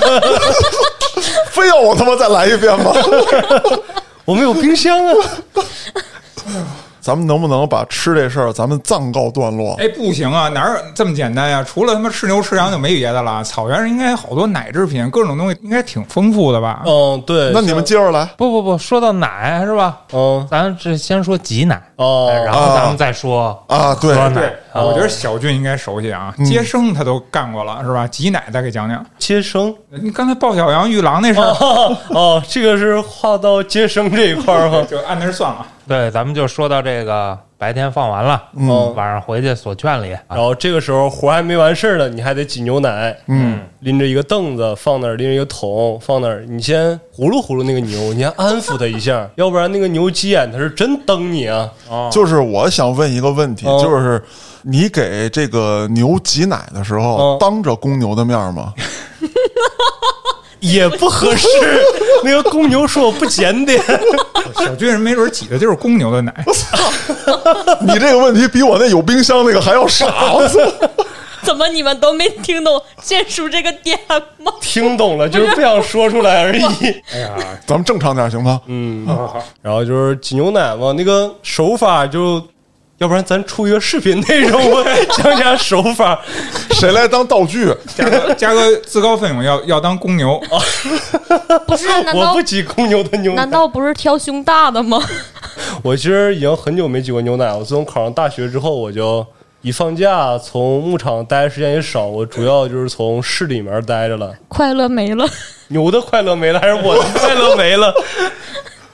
[1.50, 2.92] 非要我他妈再来一遍吗？
[4.24, 5.14] 我们有冰箱啊，
[7.04, 9.74] 咱们能不能把吃这事儿咱们暂告段落？
[9.78, 13.44] 哎，不行啊，哪有这么简单呀、除了他妈吃牛吃羊就没别的了。
[13.44, 16.82] 草原上应该有好多奶制品，各种东西应该挺丰富的吧？
[16.86, 17.50] 嗯，对。
[17.52, 18.24] 那你们接着来。
[18.38, 19.98] 不不不，说到奶是吧？
[20.14, 28.06] 嗯咱这先说挤奶，哦哎，然后咱们再说啊对喝奶对，啊我觉得小俊应该熟悉啊，接生他都干过了是吧？
[28.06, 29.04] 挤奶再给讲讲。
[29.18, 34.82] 接生你刚才抱小羊遇狼那事儿，哦哦，这个是划到接生这一块儿吗？
[34.88, 35.66] 就按那儿算了。
[35.86, 38.94] 对，咱们就说到这个白天放完了，嗯。
[38.94, 51.70] 晚上回去锁圈里，然后这个时候活还没完事儿呢，你还得挤牛奶，嗯，拎着一个凳子放那儿，拎着一个桶放那儿，你先呼噜呼噜那个牛，你先安抚它一下，要不然那个牛急眼，它是真蹬你啊！
[52.10, 54.22] 就是我想问一个问题，嗯就是
[54.62, 58.72] 你给这个牛挤奶的时候，嗯当着公牛的面吗？
[60.64, 61.48] 也不合适，
[62.24, 63.80] 那个公牛说我不检点，
[64.56, 66.32] 小军人没准挤的就是公牛的奶，
[67.86, 70.06] 你这个问题比我那有冰箱那个还要傻。
[70.32, 70.58] 我操！
[71.42, 73.98] 怎么你们都没听懂建叔这个点
[74.38, 74.50] 吗？
[74.62, 76.62] 听懂了，就是不想说出来而已。
[77.12, 77.30] 哎呀，
[77.66, 78.58] 咱们正常点行吗？
[78.66, 82.42] 嗯，好然后就是挤牛奶嘛，那个手法就，
[82.98, 84.84] 要不然咱出一个视频内容， 我
[85.16, 86.20] 讲讲手法。
[86.70, 87.74] 谁来当道具？
[87.96, 90.58] 加个加个自告奋勇要要当公牛啊，
[91.66, 91.86] 不是？
[92.02, 93.50] 难道我不挤公牛的牛奶难。
[93.50, 94.98] 道不是挑胸大的吗？
[95.82, 97.52] 我其实已经很久没挤过牛奶。
[97.52, 99.26] 我自从考上大学之后，我就
[99.62, 104.32] 一放假从牧场待的时间也少，我主要就是从市里面待着了。
[104.48, 105.26] 快乐没了，
[105.68, 107.92] 牛的快乐没了，还是我的快乐没了？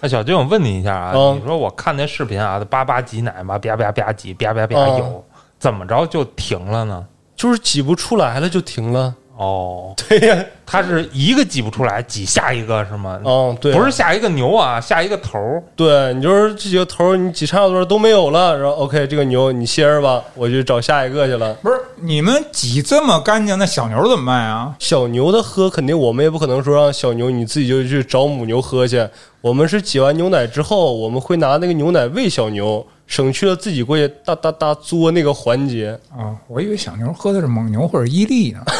[0.00, 5.24] 那小军，我问你一下啊，嗯你说我看那视频啊，叭叭挤奶嘛，叭叭叭挤，叭叭叭嗯有，
[5.58, 7.06] 怎么着就停了呢？
[7.36, 9.14] 就是挤不出来了就停了。
[9.40, 13.18] 哦， 对呀，它是一个挤不出来，挤下一个是吗？
[13.24, 15.62] 嗯，对，不是下一个牛啊，下一个头儿。
[15.74, 21.54] 对你就是这几个头儿你挤差不多都没有了，然后 OK 这个牛你歇着吧，我去找下一个去了。
[21.62, 24.74] 不是你们挤这么干净，那小牛怎么办啊？
[24.78, 29.08] 小牛的喝肯定我们也不可能说让小牛你自己就去找母牛喝去，
[29.40, 38.60] 我们是挤完牛奶之后，我们会拿那个牛奶喂小牛，省去了自己过去哒哒哒作那个环节，啊，我以为小牛喝的是蒙牛或者伊利呢。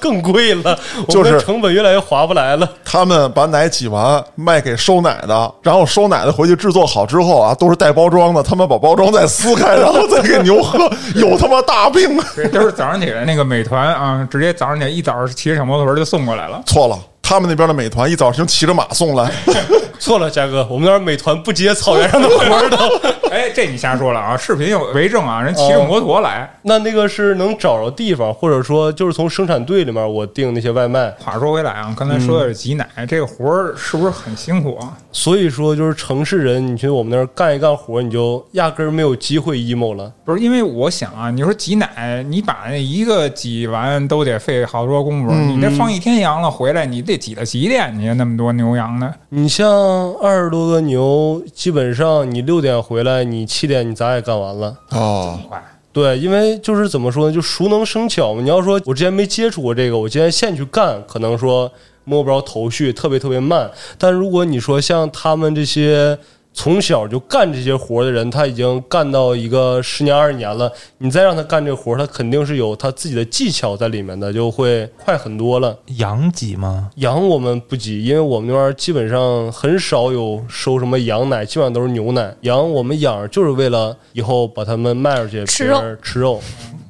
[0.00, 0.76] 更贵了，
[1.08, 2.68] 就是成本越来越划不来了。
[2.84, 12.18] 他们把奶挤完卖给收奶的，然后收奶的回去制作好之后啊，都是带包装的，他们把包装再撕开，然后再给牛喝， 有他妈大病！
[12.34, 16.60] 对，都是早上起来那个美团啊，直接早上起来一早骑着小摩托车就送过来了。
[16.66, 19.30] 错了，他们那边的美团一早上骑着马送来，
[20.00, 22.78] 错了，嘉哥，我们那儿美团不接草原上的活儿都。
[23.28, 24.34] 哎，这你瞎说了啊！
[24.34, 26.50] 视频有为证啊，人骑着摩托来。
[26.62, 34.96] 那那个是能找着地方，或者说就是从生产队里面我订那些外卖，话说回来啊，刚才说的是挤奶，这个活儿是不是很辛苦啊？
[35.12, 40.10] 所以说就是城市人，你去我们那儿干一干活，你就压根儿没有机会 emo 了。
[40.24, 48.14] 不是，因为我想啊，你说挤奶，你把那一个挤完都得费好多功夫，嗯你这放一天羊了回来，你得挤到几点去？
[48.14, 49.68] 那么多牛羊呢，你像
[50.14, 54.74] 二十多个牛，基本上你六点回来，你七点你咋也干完了。
[54.90, 55.62] 哦，快
[55.92, 58.40] 对，因为就是怎么说呢，就熟能生巧嘛。
[58.40, 61.70] 你要说我之前没接触过这个，我今天现去干，可能说
[62.04, 63.68] 摸不着头绪，特别特别慢。
[63.98, 66.16] 但如果你说像他们这些
[66.60, 75.78] 从小就干这些活的人，他已经干到一个十年二十年了，你再让他干这活，他肯定是有他自己的技巧在里面的，就会快很多了。
[75.98, 76.90] 羊挤吗？
[76.96, 82.34] 羊我们不挤，因为我们那边基本上很少有收什么羊奶，基本上都是牛奶。
[82.40, 86.40] 羊我们养就是为了以后把它们卖出去，吃别人吃肉。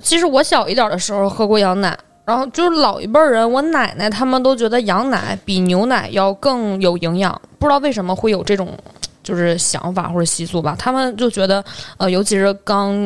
[0.00, 1.94] 其实我小一点的时候喝过羊奶，
[2.24, 8.66] 然后就是老一辈人，我奶奶他们都觉得羊奶比牛奶要更有营养，不知道为什么会有这种。
[9.28, 11.62] 就是想法或者习俗吧，他们就觉得，
[11.98, 12.96] 呃，尤其是刚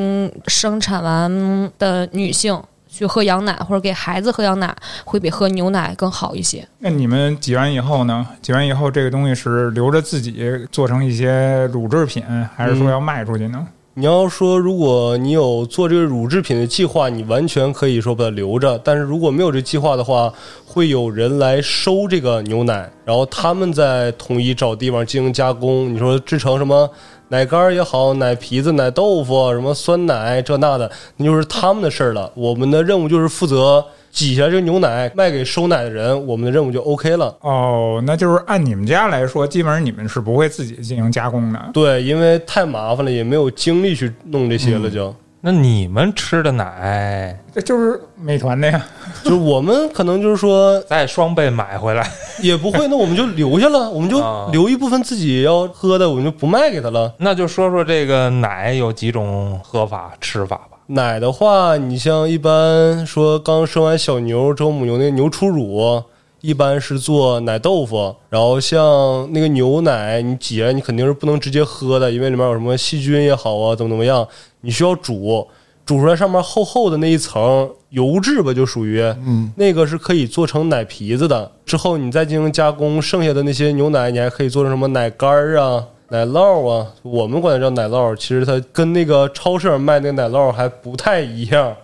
[0.46, 2.56] 生产完的女性
[2.88, 4.72] 去喝羊奶或者给孩子喝羊奶，
[5.04, 6.64] 会比喝牛奶更好一些。
[6.78, 8.24] 那你们挤完以后呢？
[8.40, 12.22] 挤完以后，这个东西是留着自己做成一些乳制品，
[12.54, 13.66] 还是说要卖出去呢？
[13.94, 18.80] 你要说如果你有做这个乳制品的计划，你完全可以说把它留着。
[18.82, 20.32] 但是如果没有这计划的话，
[20.64, 25.92] 会有人来收这个牛奶，然后他们再统一找地方进行加工。
[25.92, 26.88] 你说制成什么
[27.28, 32.32] 奶干也好，奶皮子、奶豆腐，什么酸奶这那的，那就是他们的事儿了。
[32.34, 37.34] 我们的任务就是负责挤下这个牛奶卖给收奶的人，我们的任务就 OK 了。
[37.40, 41.58] 哦，那就是按你们家来说，基本上你们是不会自己进行加工的。
[41.72, 45.12] 对，因为太麻烦了，也没有精力去弄这些了就。
[45.44, 48.84] 那你们吃的奶这就是美团的呀。
[49.24, 52.08] 就是我们可能就是说， 再双倍买回来，
[52.40, 57.12] 也不会，那我们就留下了， 我们就啊留一部分自己要喝的，我们就不卖给他了。
[57.18, 60.71] 那就说说这个奶有几种喝法吃法吧。
[60.92, 66.02] 奶的话，你像一般说刚生完小牛之后，母牛那牛初乳，
[66.42, 68.14] 一般是做奶豆腐。
[68.28, 74.26] 然后像那个牛奶，你挤来你肯定是不能直接喝的，因为里面有什么细菌也好啊，怎么怎么样，
[74.60, 75.48] 你需要煮，
[75.86, 81.50] 煮出来上面厚厚的那一层油质吧，就属于，嗯，那个是可以做成奶皮子的。
[81.64, 86.86] 之后你再进行加工，剩下的那些牛奶，你还可以做成什么奶干儿啊、奶酪啊。
[87.00, 91.74] 我们管它叫奶酪，其实它跟那个超市上卖那个奶酪还不太一样，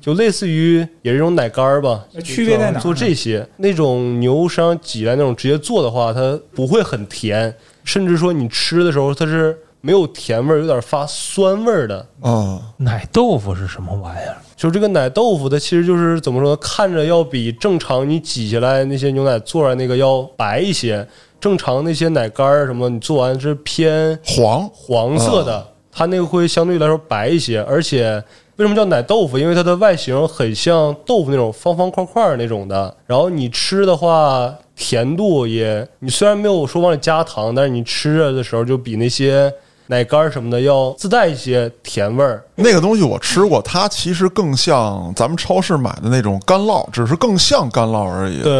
[0.00, 2.02] 就类似于也是一种奶干儿吧。
[2.24, 7.54] 区别在哪做这些那种牛身上挤来那种直接做的话，它不会很甜，
[7.84, 12.06] 甚至说你吃的时候它是没有甜味儿，有点发酸味儿的。
[12.22, 14.36] 啊，奶豆腐是什么玩意儿？
[14.56, 16.56] 就是这个奶豆腐，它其实就是怎么说呢？
[16.56, 21.06] 看着要比正常你挤下来那些牛奶做出来那个要白一些。
[21.44, 27.60] 正常那些奶干儿什么，你做完是偏黄黄色的，它那个会相对来说白一些。
[27.64, 28.14] 而且
[28.56, 29.38] 为什么叫奶豆腐？
[29.38, 32.96] 因为它的外形很像豆腐那种方方块块儿那种的。
[33.06, 39.52] 然后你吃的话，甜度也，你虽然没有说往里加糖，但是你吃着的时候就比那些
[39.86, 42.42] 奶干儿什么的要自带一些甜味儿。
[42.56, 48.40] 那个东西我吃过，它其实更像咱们超市买的那种干酪，只是更像干酪而已。
[48.42, 48.52] 对，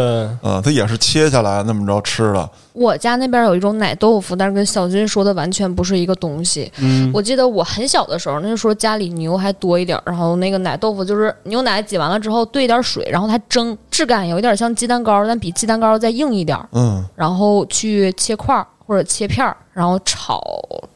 [0.43, 2.51] 嗯，它也是切下来那么着吃的。
[2.73, 6.71] 我家那边有一种奶豆腐，但是跟小军说的完全不是一个东西。
[6.79, 20.41] 嗯，我记得我很小的时候，那时候家里牛还多一点儿，然后那个奶豆腐就是牛奶挤完了之后兑一点水，然后它蒸，质感有一点像鸡蛋糕，但比鸡蛋糕再硬一点儿，嗯，然后去切块儿或者切片儿，然后炒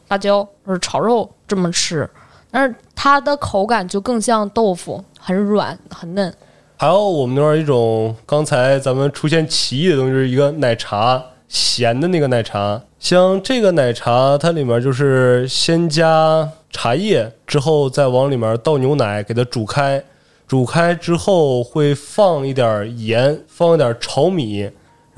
[0.09, 2.09] 辣椒或者炒肉这么吃，
[2.51, 6.33] 但是它的口感就更像豆腐，很软很嫩。
[6.77, 12.81] 还有我们那儿一种刚才咱们出现歧义的东西，就是一个奶茶，咸的那个奶茶。
[12.99, 20.03] 像这个奶茶，它里面就是先加茶叶，之后再往里面倒牛奶，给它煮开。
[20.47, 24.69] 煮开之后会放一点盐，放一点炒米，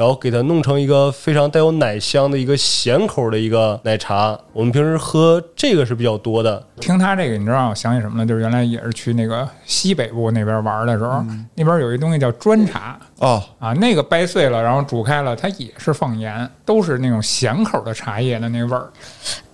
[0.01, 4.35] 然后给它弄成一个非常带有奶香的一个咸口的一个奶茶。
[4.51, 6.59] 我们平时喝这个是比较多的。
[6.77, 8.25] 听他这个，你知道让我想起什么呢？
[8.25, 11.23] 就是原来也是去那个西北部那边玩的时候，
[11.53, 18.89] 那边有一东西叫砖茶哦，啊，那个掰碎了，然后煮开了，它也是放盐，都是那种咸口的茶叶的那味儿。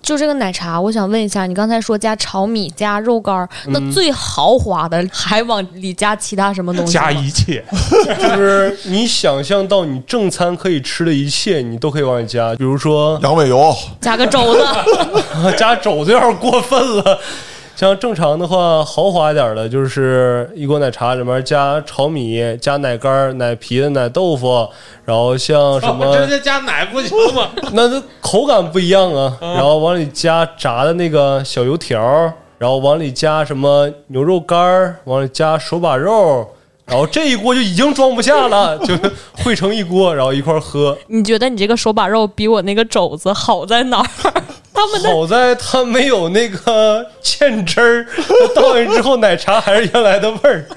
[0.07, 6.93] 就这个奶茶，我想问一下，你刚才说加炒米、加肉干儿，那最豪华的还往里加其他什么东西？
[6.93, 7.61] 加一切，
[8.17, 14.65] 就是你想象到你正餐可以吃的一切，你都可以往里加，比如说羊尾油，加个肘子，
[15.59, 17.19] 加肘子有点过分了。
[17.77, 24.67] 像正常的话，豪华一点的，就是一锅奶茶里面加炒米、加奶干、奶皮的奶豆腐，
[25.05, 27.49] 然后像什么，直接加奶不行吗？
[27.73, 29.37] 那它口感不一样啊。
[29.39, 32.01] 然后往里加炸的那个小油条，
[32.57, 36.47] 然后往里加什么牛肉干儿，往里加手把肉，
[36.87, 38.95] 然后这一锅就已经装不下了， 就
[39.43, 40.97] 汇成一锅，然后一块儿喝。
[41.09, 44.33] 你觉得你这个手把肉比我那个肘子好在哪儿？
[44.77, 50.67] 他们好在它没有那个芡汁儿，它倒进去之后奶茶还是原来的味儿。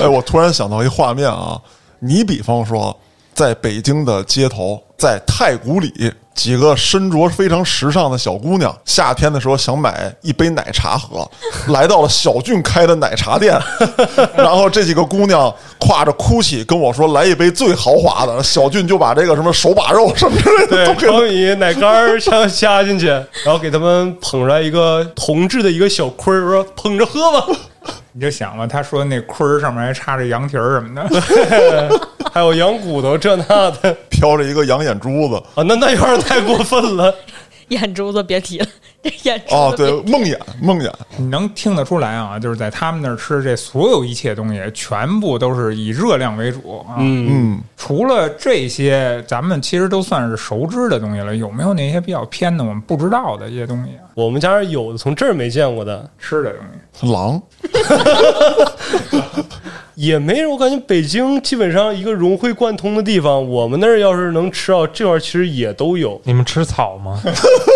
[0.00, 1.56] 哎，我突然想到一画面啊，
[2.00, 2.99] 你比方说，
[3.34, 11.28] 在北京的街头，在太古里，几个身着非常时尚的小姑娘，夏天的时候想买一杯奶茶喝，
[11.72, 13.58] 来到了小俊开的奶茶店，
[14.36, 27.46] 然后这几个姑娘挎着 GUCCI 跟我说来一杯最豪华的，小俊就把这个什么手把肉什么之类的都对，给炒米、奶干儿全加进去，然后给他们捧出来一个铜制的一个小盔儿，说捧着喝吧。
[28.12, 32.00] 你就想吧，他说那盔儿上面还插着羊蹄儿什么的，
[32.32, 37.14] 还有羊骨头这那的 飘着一个羊眼珠子啊，那那有点太过分了。
[37.68, 38.66] 眼珠子别提了，
[39.00, 46.96] 这眼珠啊，对，梦魇梦魇，你能听得出来啊，就是在他们那儿吃这所有一切东西，全部都是以热量为主啊。
[46.98, 47.60] 嗯，嗯。
[47.76, 51.36] 除了这些，咱们其实都算是熟知的东西了。
[51.36, 54.10] 有没有那些比较偏的、我们不知道的一些东西啊？
[54.14, 56.60] 我们家有的，从这儿没见过的吃的东
[57.08, 57.40] 西，狼
[59.94, 60.50] 也没有。
[60.50, 66.20] 我感觉北京基本上一个融会贯通的地方，我们那儿要是能吃到这玩意儿，其实也都有。
[66.24, 67.20] 你们吃草吗？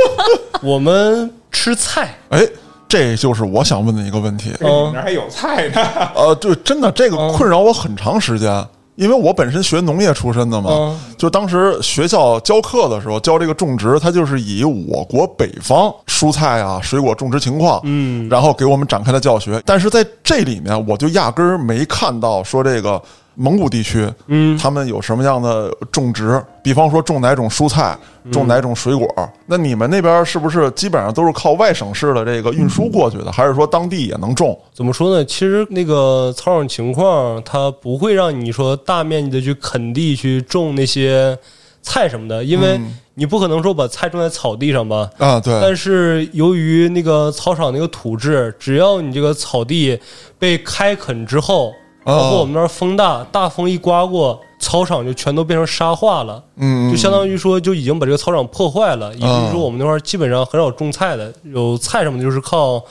[0.63, 2.41] 我们吃菜，哎，
[2.89, 4.51] 这就是我想问的一个问题。
[4.61, 5.83] 你们那儿还有菜呢。
[6.15, 19.61] 呃，对，真的这个困扰我很长时间，因为我本身学农业出身的嘛，嗯就当时学校教课的时候教这个种植，它就是以我国北方蔬菜啊、水果种植情况，嗯然后给我们展开了教学。
[19.65, 23.01] 但是在这里面，我就压根儿没看到说这个
[23.35, 26.43] 蒙古地区，嗯，他们有什么样的种植？
[26.63, 27.97] 比方说种哪种蔬菜，
[28.33, 29.07] 种哪种水果？
[29.47, 34.59] 那你们那边是不是基本上都是靠外省市的这个运输过去的，还是说当地也能种？
[34.73, 35.25] 怎么说呢？
[35.25, 41.37] 其实那个草场情况，它不会让你说大面积的去垦地去种那些
[41.83, 45.09] 菜什么的，因为嗯你不可能说把菜种在草地上吧。
[45.19, 49.97] 啊，对，但是由于那个草场那个土质，只要你这个草地
[50.37, 51.73] 被开垦之后，
[52.05, 62.83] 包括我们那儿风大，大风一刮过，操场就全都变成沙化了，嗯，就相当于说就已经把这个操场破坏了，以至嗯于说我们那块儿基本上很少种菜的，有菜什么的就是靠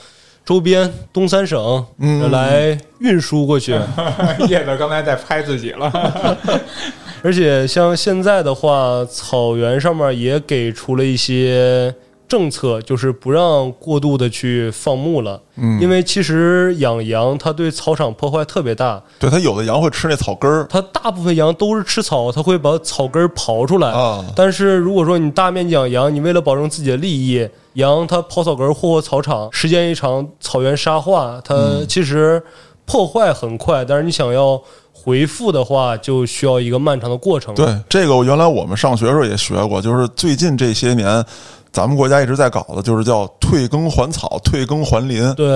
[0.44, 3.72] 周边东三省嗯来运输过去。
[4.48, 5.90] 叶子刚才在拍自己了，
[7.22, 11.94] 而且像现在的话，草原上面也给出了一些
[12.34, 15.40] 政策，就是不让过度的去放牧了。
[15.54, 15.80] 嗯。
[15.80, 20.66] 因为其实养羊它对草场破坏特别大，对它有的羊会吃那草根儿。
[20.68, 23.90] 它大部分羊都是吃草，它会把草根儿刨出来。
[23.92, 31.54] 啊，但是如果说你大面积养羊，你为了保证自己的利益，羊它刨草根儿霍霍草场，时间一长，草原沙化，它
[31.88, 32.42] 其实
[32.84, 34.60] 破坏很快，但是你想要
[35.04, 37.54] 回复的话，就需要一个漫长的过程。
[37.54, 41.22] 对这个，原来我们上学的时候也学过，就是最近这些年，
[41.70, 45.34] 咱们国家一直在搞的，就是叫退耕还草、退耕还林。
[45.34, 45.46] 对，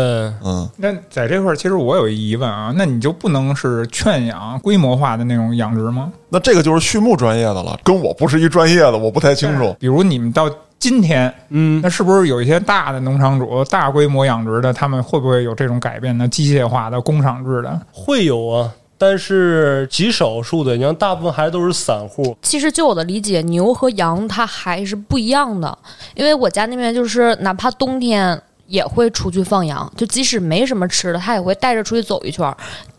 [0.45, 6.13] 嗯，那在这块儿，其实我有一疑问啊，那你就不能是圈养规模化的那种养殖吗？
[6.29, 9.75] 那这个就是畜牧专业的了，跟我不是一专业的，我不太清楚。
[9.81, 16.29] 比如你们到今天，嗯那，是不是有一些大的农场主、大规模养殖的，他们会不会有这种改变呢？
[16.29, 17.81] 机械化的、工厂制的？
[17.91, 22.37] 会有啊，但是极少数的，你像大部分还都是散户。
[22.43, 25.79] 其实就我的理解，牛和羊它还是不一样的，
[26.17, 32.53] 因为我家那边就是哪怕冬天也会出去放羊，就即使没什么吃的，他也会带着出去走一圈。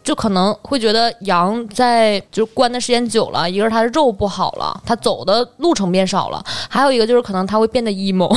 [0.09, 8.35] 就可能会觉得羊在就关的时间久了，一个是它的肉不好了，它走的路程变少了，还有一个就是可能它会变得 emo。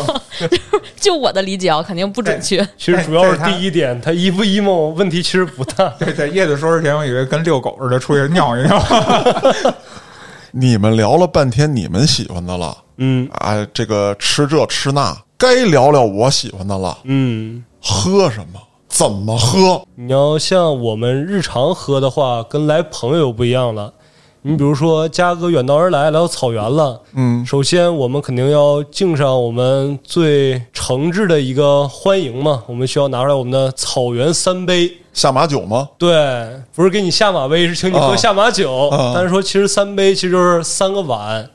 [1.00, 2.58] 就我的理解啊，肯定不准确。
[2.76, 5.88] 其实主要是第一点，它 emo 不 emo 问题其实不大。
[5.98, 8.78] 对，在叶子说之前，我以为跟遛狗似的，出去尿一尿。
[10.50, 16.98] 你们聊了半天你们喜欢的了，嗯啊，这个吃这吃那，该聊聊我喜欢的了。
[17.04, 18.60] 嗯，喝什么？
[18.90, 19.82] 怎么喝？
[19.94, 23.94] 你要像我们日常喝的话，跟来朋友不一样了。
[24.42, 34.90] 你比如说，嘉哥远道而来来到草原了，嗯，首先我们肯定要敬上我们最诚挚的一个欢迎嘛，我们需要拿出来我们的草原三杯。
[35.12, 35.88] 下马酒吗？
[35.98, 38.88] 对，不是给你下马威，是请你喝啊下马酒。
[38.88, 41.48] 啊但是说，其实三杯其实就是三个碗，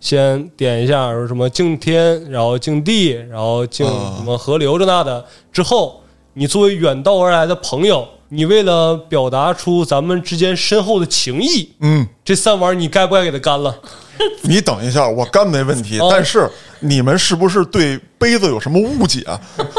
[0.00, 5.22] 先点一下，说什么敬天，然后敬地，然后敬啊什么河流这那的。
[5.52, 5.99] 之后，
[6.34, 13.74] 你作为远道而来的朋友，你为了表达出咱们之间深厚的情谊，嗯，这三碗你该不该给他干了？
[14.42, 15.98] 你等一下，我干没问题。
[15.98, 16.48] 哦但是
[16.80, 19.24] 你们是不是对杯子有什么误解？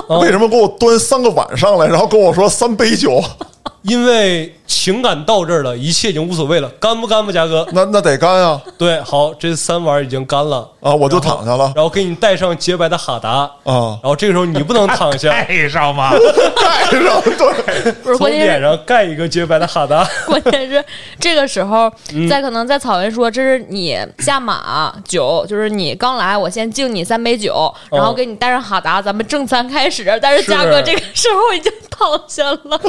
[0.08, 3.24] 哦为什么给我端三个碗上来，然后跟我说三杯酒？
[3.84, 7.68] 因为情感到这儿了，一切已经无所谓了，干不干吧，嘉哥？
[7.74, 8.60] 那那得干啊！
[8.78, 16.12] 对，好，这三碗已经干了，啊，我就躺下了然后给你带上洁白的哈达，啊，然后这个时候你不能躺下， 盖上吗？
[16.56, 20.08] 盖上对，不是，从脸关键脸上盖一个洁白的哈达。
[20.26, 20.84] 关键是
[21.20, 21.92] 这个时候，
[22.30, 30.18] 在可能在草原说这是你下马酒，就是你刚来，我先敬你三杯酒，然后给你带上哈达，咱们正餐开始。
[30.22, 32.82] 但是是嘉哥这个时候已经躺下了，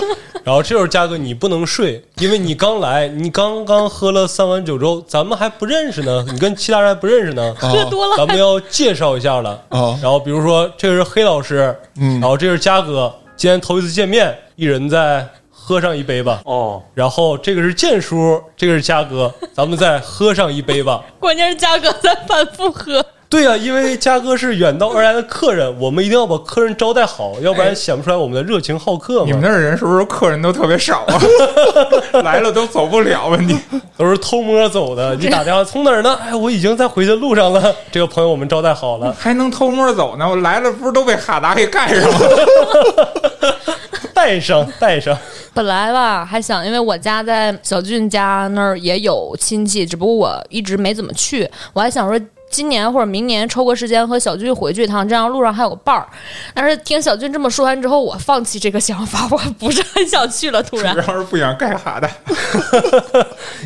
[0.45, 7.55] 然后这时候嘉哥你不能睡，因为你刚来，你刚刚喝了三碗酒之后，咱们还不认识呢， 你跟其他人还不认识呢。
[7.59, 16.43] 喝多了咱们 要介绍一下了啊然后比如说这个是黑老师，嗯然后这是嘉哥，今天头一次见面，一人再喝上一杯吧。
[16.45, 21.03] 哦，然后这个是建叔，这个是嘉哥，咱们再喝上一杯吧。
[21.19, 23.03] 关键是嘉哥在反复喝。
[23.33, 29.25] 对呀、因为嘉哥是远道而来的客人，我们一定要把客人招待好，要不然显不出来我们的热情好客嘛。
[29.27, 31.19] 你们那儿人是不是客人都特别少啊？
[32.23, 33.39] 来了都走不了，啊！
[33.41, 33.59] 你。
[33.97, 35.15] 都是偷摸走的。
[35.15, 36.19] 你打电话从哪儿呢？
[36.23, 37.75] 哎，我已经在回去的路上了。
[37.91, 40.29] 这个朋友我们招待好了，还能偷摸走呢？
[40.29, 43.09] 我来了不是都被哈达给盖上了？
[44.13, 45.17] 带上带上。
[45.55, 51.49] 本来吧还想，因为我家在小俊家那儿也有亲戚，只不过我一直没怎么去。
[51.73, 52.21] 我还想说。
[52.53, 56.07] 今年或者明年抽个时间和小俊回去一趟，这样路上还有个伴儿。
[56.53, 60.63] 但是听小俊这么说完之后，我放弃这个想法，我不是很想去了。
[60.63, 62.09] 突然 主，要是不想干哈的。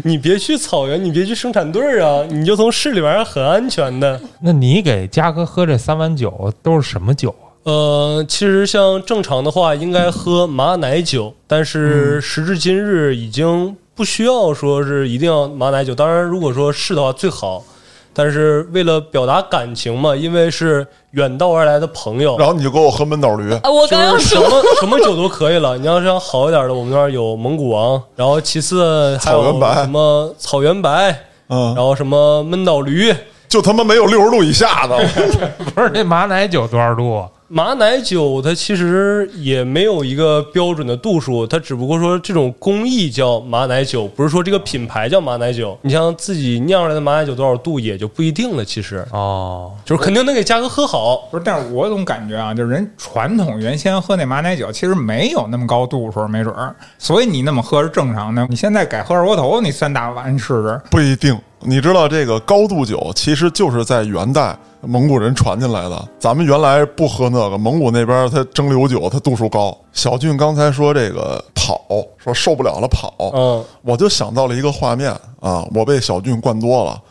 [0.04, 4.20] 你别去草原，你别去生产队儿啊，你就从市里边儿很安全的。
[4.40, 7.58] 那你给嘉哥喝这三碗酒都是什么酒啊？
[7.64, 17.64] 呃，其实像正常的话，应该喝马奶酒，但是时至今日已经不需要说是一定要马奶酒，当然如果说是的话最好。
[18.16, 25.76] 但是为了表达感情嘛，因为是远道而来的朋友，然后你就给我喝闷倒驴，啊，我刚要就是什说，么什么酒都可以了。
[25.76, 31.14] 你要是想好一点的，我们那儿有蒙古王， 然后其次还有原白什么草原白，
[31.48, 33.14] 嗯然，后什么闷倒驴。
[33.48, 34.96] 就他妈没有六十度以下的，
[35.72, 37.24] 不是那马奶酒多少度？
[37.48, 45.78] 马奶酒它其实也没有一个标准的度数，它只不过说这种工艺叫马奶酒，不是说这个品牌叫马奶酒。
[45.82, 51.28] 你像自己酿出来的马奶酒多少度也就不一定了，其实哦，就是肯定能给嘉哥喝好。
[51.30, 58.44] 不是，但是我总感觉啊，就是人传统原先喝那马奶酒，其实没有那么高度数，没准儿，所以你那么喝是正常的。
[58.50, 61.38] 你现在改喝二锅头，你三大碗试试，不一定。
[61.68, 66.08] 你知道这个高度酒其实就是在元代蒙古人传进来的。
[66.16, 69.76] 咱们原来不喝那个，蒙古那边它蒸馏酒它度数高。
[69.92, 71.80] 小俊刚才说这个跑，
[72.18, 75.10] 说受不了了跑，嗯，我就想到了一个画面
[75.40, 77.02] 啊，我被小俊灌多了。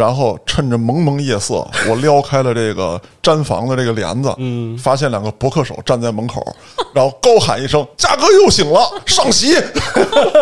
[0.00, 6.42] 然后趁着蒙蒙夜色， 我撩开了这个毡房的这个帘子，嗯发现两个博客手站在门口，
[6.94, 9.54] 然后高喊一声：“嘉哥又醒了，上席！”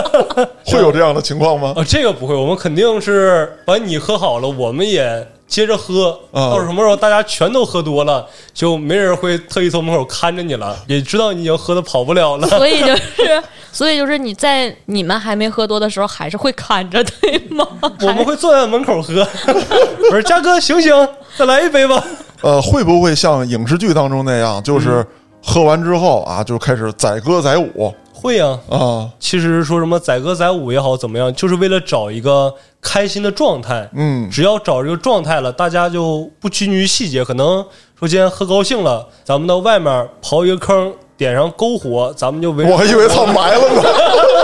[0.64, 1.74] 会有这样的情况吗？
[1.76, 6.16] 啊，这个不会，我们肯定是把你喝好了，我们也接着喝。
[6.32, 8.24] 嗯到什么时候大家全都喝多了，
[8.55, 12.46] 就没人会特意从门口看着你了，也知道你已经喝的跑不了了。
[12.46, 13.42] 所以就是，
[13.72, 17.66] 所以就是你在你们还没喝多的时候，还是会看着，对吗？
[18.03, 19.26] 我们会坐在门口喝。
[19.46, 20.92] 我说嘉哥，醒醒，
[21.36, 22.05] 再来一杯吧。
[22.42, 25.05] 呃，会不会像影视剧当中那样，就是
[25.42, 29.08] 喝完之后啊，就开始载歌载舞会呀、啊？
[29.20, 33.88] 其实说什么载歌载舞也好，怎么样，就是为了找一个开心的状态。
[33.94, 37.24] 嗯只要找这个状态了，大家就不拘泥于细节。
[37.24, 37.64] 可能
[37.98, 43.82] 说今天喝高兴了，咱们到外面刨一个坑，点上篝火，咱们就围我还以为操 埋了呢。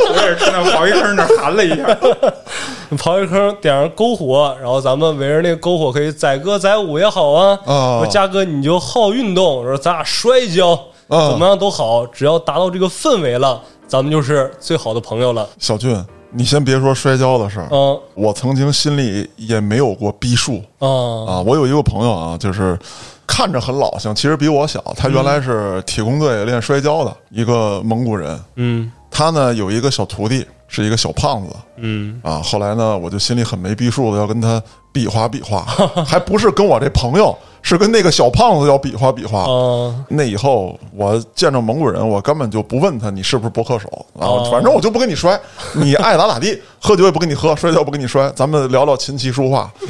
[0.06, 1.98] 我也是看到跑一坑那儿喊了一下，
[2.96, 7.58] 刨一坑，点上篝火，然后咱们围着那个篝火可以载歌载舞也好啊。
[7.64, 10.78] 啊说嘉哥你就好运动，说咱俩摔跤，啊
[11.08, 15.48] 怎么样都好，只要达到这个氛围了，咱们就是最好的朋友了。
[15.58, 21.40] 小俊，你先别说摔跤的事儿，嗯我曾经心里也没有过逼数啊啊。
[21.42, 22.78] 我有一个朋友啊，就是
[23.26, 24.82] 看着很老性，其实比我小。
[24.96, 30.44] 他原来是体工队练摔跤的一个蒙古人，嗯他呢有一个小徒弟，
[30.74, 31.54] 是一个小胖子。
[31.76, 32.20] 嗯。
[32.22, 34.62] 啊，后来呢，我就心里很没逼数的，要跟他
[34.92, 35.60] 比划比划，
[36.04, 39.40] 还不是跟我这朋友，是跟那个小胖子要比划比划。
[39.42, 43.88] 啊那以后我见着蒙古人，我根本就不问他你是不是博客手。
[44.18, 44.48] 啊，哦。
[44.50, 45.38] 反正我就不跟你摔，
[45.74, 49.72] 你爱咋咋地， 喝酒也不跟你喝，摔跤不跟你摔，咱们聊聊琴棋书画。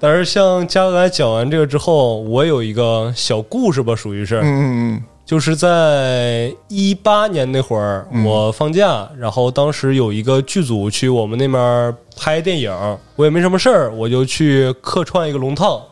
[0.00, 15.86] 但是像嘉哥来讲完这个之后，我有一个小故事吧，属于是，嗯嗯就是在一八年那会儿，我放假，然后当时有一个剧组去我们那边拍电影，我也没什么事儿，我就去客串一个龙套。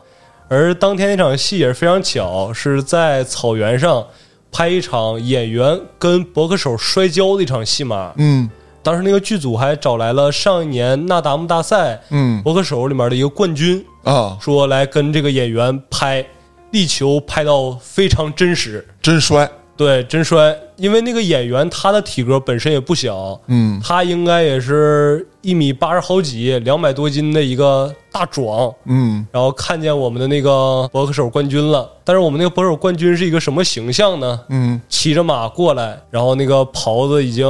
[0.47, 4.05] 而当天那场戏也是非常巧，是在草原上
[4.51, 8.13] 拍一场演员跟博客手摔跤的一场戏码。
[8.17, 8.49] 嗯
[8.83, 16.25] 当时那个剧组还找来了上一年那达慕大赛嗯博客手里面的一个冠军，嗯啊，说来跟这个演员拍，
[16.71, 18.87] 力求拍到非常真实。
[19.01, 19.49] 真摔。
[19.77, 28.71] 对，真摔，因为那个演员他的体格本身也不小，嗯他应该也是一米八十好几，两百多斤的一个大壮。
[28.85, 34.39] 嗯然后看见我们的那个博客手冠军了，但是我们那个博客手冠军是一个什么形象呢？
[34.49, 37.47] 嗯骑着马过来，然后那个袍子已经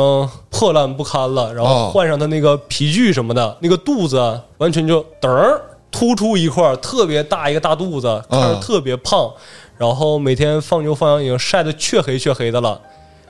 [0.49, 5.59] 破烂不堪了，然后哦换上他那个皮具什么的，那个肚子完全就噔儿
[5.91, 9.31] 突出一块儿特别大一个大肚子，看着嗯特别胖，
[9.77, 12.79] 然后每天放牛放羊已经晒得黢黑黢黑的了。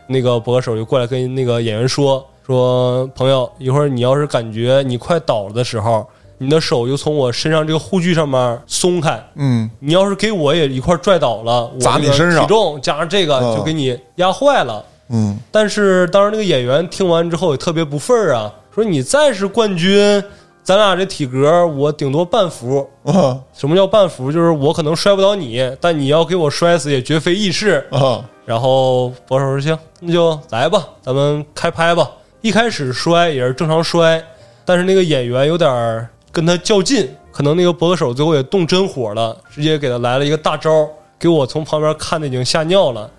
[0.08, 6.06] 那个博手就过来跟那个演员说说朋友，一会儿你要是感觉你快倒了的时候，
[6.38, 9.70] 你的手就从我身上这个护具上面松开，嗯。
[9.80, 12.42] 你要是给我也一块拽倒了，我这个砸你身上。
[12.42, 13.56] 体重加上这个嗯。
[13.56, 14.84] 就给你压坏了。
[15.10, 15.40] 嗯。
[15.50, 20.22] 但是当时那个演员听完之后也特别不忿儿啊，说你再是冠军，
[20.64, 22.88] 咱俩这体格我顶多半服。
[23.04, 24.32] 啊什么叫半服？
[24.32, 27.86] 就是我可能摔不倒你，但你要给我摔死也绝非易事。
[27.92, 32.10] 啊然后博手说行，那就来吧，咱们开拍吧。
[32.42, 34.22] 一开始摔也是正常摔，
[34.66, 40.90] 但是那个演员有点儿跟他较劲，可能那个博手最后也动真火了，直接给他来了一个大招，
[41.20, 43.10] 给我从旁边看的已经吓尿了。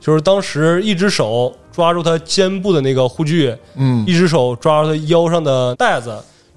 [0.00, 6.12] 就是当时一只手抓住他肩部的那个护具，嗯一只手抓住他腰上的带子，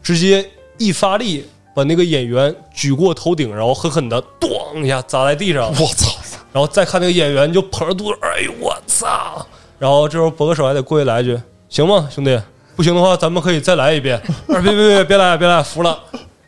[0.05, 0.47] 直接
[0.77, 1.43] 一发力
[1.75, 5.67] 把那个演员举过头顶，然后狠狠的咣一下砸在地上。
[5.69, 6.15] 我操！
[6.53, 9.43] 然后再看那个演员就捧着肚子，哎呦我操！
[9.79, 11.35] 然后这时候博哥手还得过去来一句
[11.67, 12.39] ：“行吗，兄弟？
[12.75, 14.21] 不行的话，咱们可以再来一遍。
[14.45, 15.97] 别别别别来别来，服了。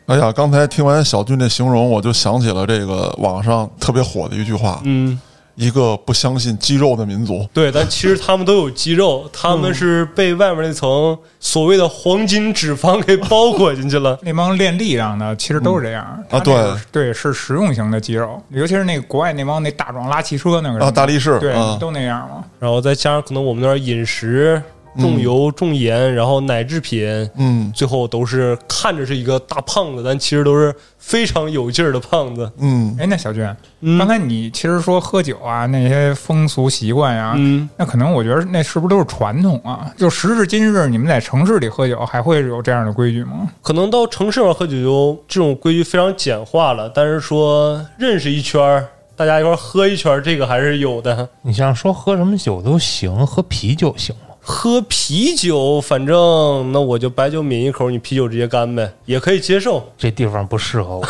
[0.06, 5.20] 哎呀，刚才听完小俊这形容，我就想起了这个网上特别火的一句话：嗯，
[5.58, 7.44] 一个不相信肌肉的民族。
[7.52, 14.16] 对，但其实他们都有肌肉，他们是被外面那层所谓的黄金脂肪给包裹进去了。
[14.22, 16.54] 那帮练力量的其实都是这样啊对
[16.92, 22.44] 对，是实用型的肌肉，尤其是那个国外那帮那大壮拉汽车那个啊大力士对啊，都那样嘛。
[22.60, 24.62] 然后再加上可能我们那儿饮食
[24.98, 32.50] 重油重盐，然后奶制品，嗯最后都是看着是一个大胖子，但其实都是非常有劲儿的胖子。
[32.58, 33.44] 嗯，哎，那小俊，
[33.80, 39.90] 嗯刚才你其实说喝酒啊，那些风俗习惯呀、嗯，那可能我觉得那是不是都是传统啊？
[39.96, 43.48] 就时至今日，你们在城市里喝酒还会有这样的规矩吗？
[43.62, 48.86] 可能到城市里面喝酒就这种规矩非常简化了，但是说认识一圈儿，
[49.16, 51.28] 大家一块儿喝一圈儿，这个还是有的。
[51.42, 54.27] 你像说喝什么酒都行，喝啤酒行吗？
[54.50, 59.84] 喝啤酒，反正那我就白酒抿一口，你啤酒直接干呗，也可以接受。
[59.98, 61.06] 这地方不适合我。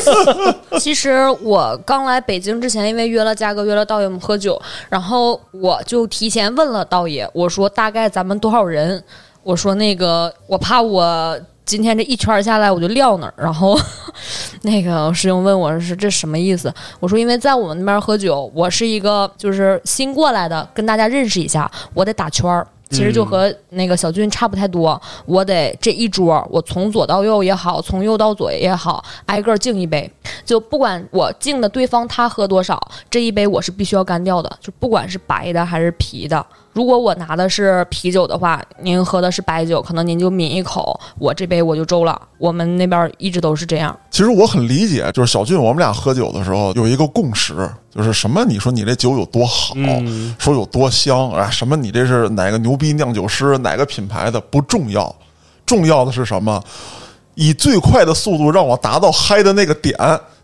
[0.78, 4.60] 其实我刚来北京之前，因为约了嘉哥，约了道爷我们喝酒，
[4.90, 9.02] 然后我就提前问了道爷，我说大概咱们多少人？
[9.42, 13.78] 我说那个我怕我今天这一圈下来我就撂那儿，然后
[14.62, 16.72] 那个师兄问我是这什么意思？
[16.98, 22.66] 我说因为在我们那边喝酒，我是一个就是新过来的，跟大家认识一下，我得打圈儿。
[22.88, 30.10] 其实就和那个小俊差不太多，我得这一桌，我从左到右也好，从右到左也好，挨个敬一杯。
[30.42, 36.42] 就不管我敬的对方他喝多少，这一杯我是必须要干掉的，就不管是白的还是啤的。
[36.78, 42.16] 如果我拿的是啤酒的话，您喝的是白酒，可能您就抿一口，我这杯我就周了。
[42.38, 43.98] 我们那边一直都是这样。
[44.12, 55.12] 其实我很理解，就是小俊我们俩喝酒的时候有一个共识，就是什么你说你这酒有多好，嗯说有多香啊，什么你这是哪个牛逼酿酒师哪个品牌的不重要，
[55.66, 56.62] 重要的是什么？
[57.34, 59.96] 以最快的速度让我达到嗨的那个点，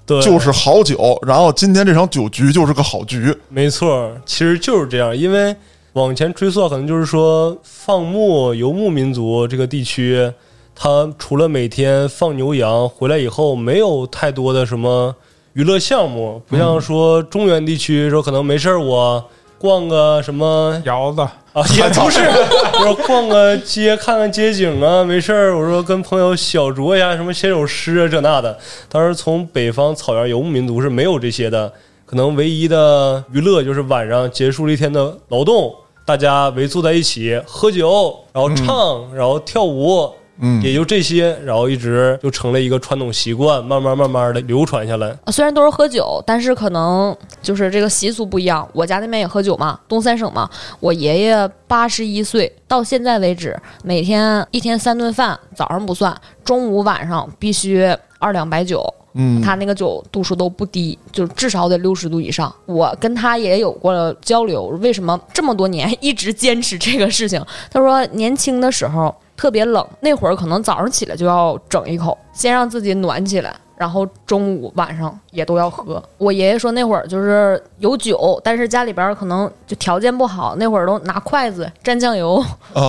[0.04, 1.16] 对就是好酒。
[1.24, 5.16] 然后今天这场酒局就是个好局，没错，其实就是这样。
[5.16, 5.54] 因为
[5.94, 10.30] 往前追溯，可能就是说放牧游牧民族这个地区，
[10.74, 15.14] 他除了每天放牛羊，回来以后没有太多的什么
[15.52, 19.24] 娱乐项目，不像说中原地区说可能没事儿我
[19.56, 21.20] 逛个什么 窑子，
[21.52, 22.20] 啊，也 不是，
[22.80, 25.56] 我说逛个街看看街景啊，没事儿。
[25.56, 28.58] 我说跟朋友小酌一下，什么写首诗啊，这那的。
[28.88, 31.72] 当时从北方草原游牧民族是没有这些的，
[32.04, 35.72] 可能唯一的娱乐就是晚上结束了一天的劳动，
[36.04, 40.10] 大家围坐在一起喝酒，然后唱，然后跳舞。
[40.40, 45.16] 嗯也就这些，然后一直就成了一个传统习惯，慢慢慢慢的流传下来。
[45.24, 48.68] 啊虽然都是喝酒，但是可能就是这个习俗不一样。
[48.72, 50.50] 我家那边也喝酒嘛，东三省嘛。
[50.80, 56.12] 我爷爷八十一岁，到现在为止，每天一天三顿饭，早上不算，
[56.44, 58.92] 中午晚上必须二两白酒。
[59.42, 62.52] 他那个酒度数都不低，就至少得六十度以上。
[62.66, 67.44] 我跟他也有过交流，为什么这么多年一直坚持这个事情？
[67.70, 73.54] 他说年轻的时候特别冷，那会儿可能早上起来就要整一口，先让自己暖起来。
[73.76, 76.00] 然后中午、晚上也都要喝。
[76.16, 82.42] 我爷爷说那会儿就是有酒，但是家里边可能就条件不好，那会儿都拿筷子蘸酱油，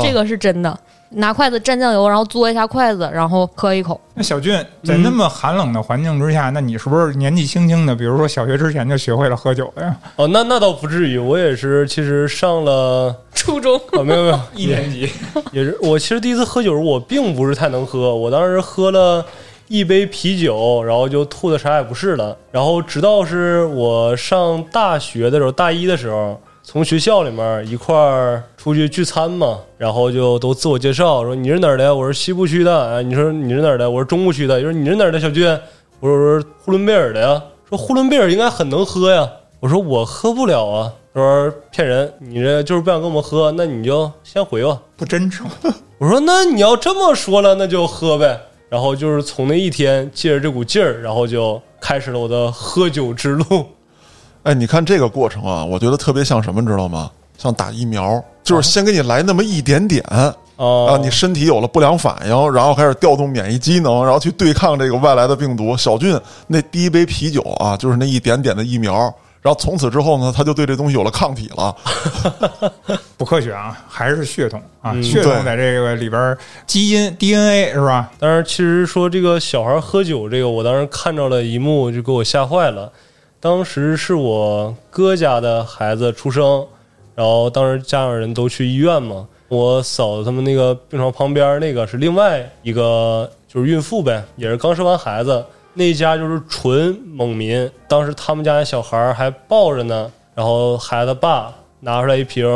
[0.03, 0.79] 这个是真的。
[1.09, 3.99] 拿筷子蘸酱油，然后嘬一下筷子，然后喝一口。
[4.13, 9.95] 那小俊在那么寒冷的环境之下，那你是不是年纪轻轻的，比如说小学之前就学会了喝酒了呀？
[10.15, 15.09] 哦，那那倒不至于，我也是，其实上了初中啊，没有没有， 一年级，
[15.51, 19.25] 也是，我其实第一次喝酒，我并不是太能喝，我当时喝了
[19.67, 22.35] 一杯啤酒，然后就吐的啥也不是了。
[22.51, 31.93] 然后直到是我上大学的时候，大一的时候，从学校里面一块儿出去聚餐嘛，然后就都自我介绍，说你是哪儿的？
[31.93, 32.75] 我是西部区的。
[32.75, 33.87] 啊，你说你是哪儿的？
[33.89, 34.59] 我是中部区的。
[34.59, 35.19] 就说你是哪儿的？
[35.19, 35.47] 小俊，
[35.99, 37.41] 我说我是呼伦贝尔的呀。
[37.69, 39.29] 说呼伦贝尔应该很能喝呀。
[39.59, 40.91] 我说我喝不了啊。
[41.13, 44.81] 他说骗人，你这就是不想跟我们喝，那你就先回吧。
[44.97, 45.47] 不真诚。
[45.99, 48.41] 我说那你要这么说了，那就喝呗。
[48.69, 53.67] 然后就是从那一天借着这股劲儿，然后就开始了我的喝酒之路。
[54.45, 57.09] 哎，你看这个过程啊，我觉得特别像什么，知道吗？
[57.37, 65.75] 像打疫苗，就是先给你来那么一点点啊啊，你身体有了不良反应，然后开始调动免疫机能，然后去对抗这个外来的病毒。
[65.75, 66.17] 小俊
[66.47, 71.75] 那第一杯啤酒啊，就是那一点点的疫苗，然后从此之后呢，他就对这东西有了抗体了。
[73.17, 76.37] 不科学啊，还是血统啊，嗯血统在这个里边儿，
[76.67, 78.11] 基因 DNA 是吧？
[78.19, 82.91] 但是，其实说这个小孩喝酒，这个我当时看着了一幕，就给我吓坏了。
[83.45, 86.65] 当时是我哥家的孩子出生，
[87.13, 95.45] 然后当时家长人都去医院嘛，我嫂子他们那个病床旁边那个是另外一个，就是孕妇呗，也是刚生完孩子。
[95.75, 102.47] 那家就是纯蒙民，当时他们家的小孩还抱着呢，然后孩子爸拿出来一瓶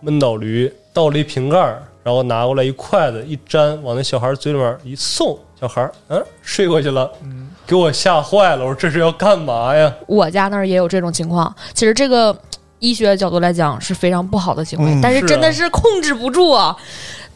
[0.00, 1.58] 闷倒驴，倒了一瓶盖，
[2.02, 9.92] 然后拿过来一筷子一粘，往那小孩嘴里面一送，小孩儿嗯睡过去了，嗯给我吓坏了，我说这是要干嘛呀？
[10.06, 11.54] 我家那儿也有这种情况。
[11.74, 12.36] 其实这个
[12.78, 16.74] 医学角度来讲是非常不好的行为，嗯但是是啊真的是控制不住啊。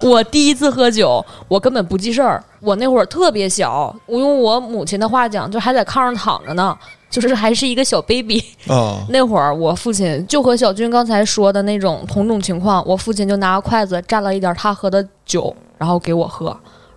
[0.00, 2.42] 我第一次喝酒，我根本不记事儿。
[2.60, 6.76] 我那会儿特别小，我用我母亲的话讲，就还在炕上躺着呢，
[7.08, 8.42] 就是还是一个小 baby。
[8.66, 16.54] 啊，那会儿我父亲就和小军刚才说的那种同种情况，我父亲就拿筷子蘸了一点他喝的酒，然后给我喝。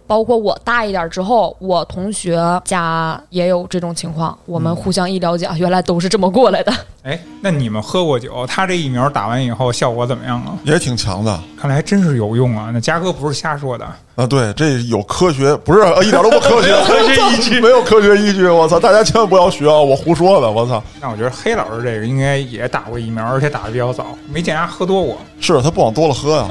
[0.08, 6.74] 包括我大一点之后，我同学家也有这种情况，我们互相一了解，啊原来都是这么过来的。
[7.03, 8.45] 哎，那你们喝过酒？
[8.47, 10.58] 他这疫苗打完以后效果怎么样啊？
[10.64, 12.70] 也挺强的看来还真是有用啊！
[12.74, 13.86] 那嘉哥不是瞎说的，
[14.16, 14.28] 啊。
[14.28, 18.47] 对，这有科学，不是呃一点都不科学， 科学依据 没有科学依据。
[18.47, 19.78] 我操，大家千万不要学啊！
[19.80, 20.84] 我胡说的，我操。
[21.01, 25.18] 那我觉得黑老师这个应该也打过疫苗，而且打的比较早，没见他喝多过。
[25.39, 26.47] 是他不往多了喝呀。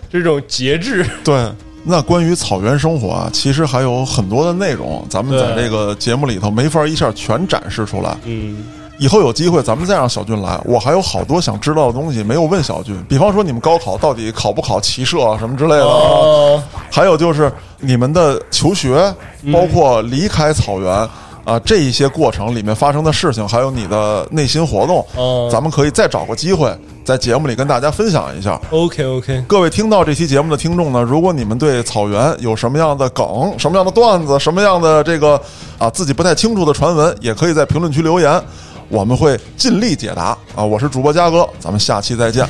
[0.10, 1.50] 这种节制，对，
[1.90, 8.14] 那关于草原生活啊，其实还有很多的内容，咱们在这个节目里头没法一下全展示出来。
[8.24, 8.62] 嗯，
[8.98, 19.14] 以后有机会，咱们再让小俊来，我还有好多想知道的东西没有问小俊，比方说你们高考到底考不考骑射啊什么之类的还有就是你们的求学，
[19.50, 21.08] 包括离开草原。
[21.44, 26.74] 啊，这一些过程里面发生的事情，还有你的内心活动，哦咱们可以再找个机会
[27.04, 28.60] 在节目里跟大家分享一下。
[28.70, 35.40] OK OK，各位听到这期节目的听众呢，如果你们对草原有什么样的梗、什么样的段子、什么样的这个
[35.78, 38.42] 啊自己不太清楚的传闻，也可以在评论区留言，
[38.88, 40.64] 我们会尽力解答啊。
[40.64, 42.46] 我是主播嘉哥，咱们下期再见。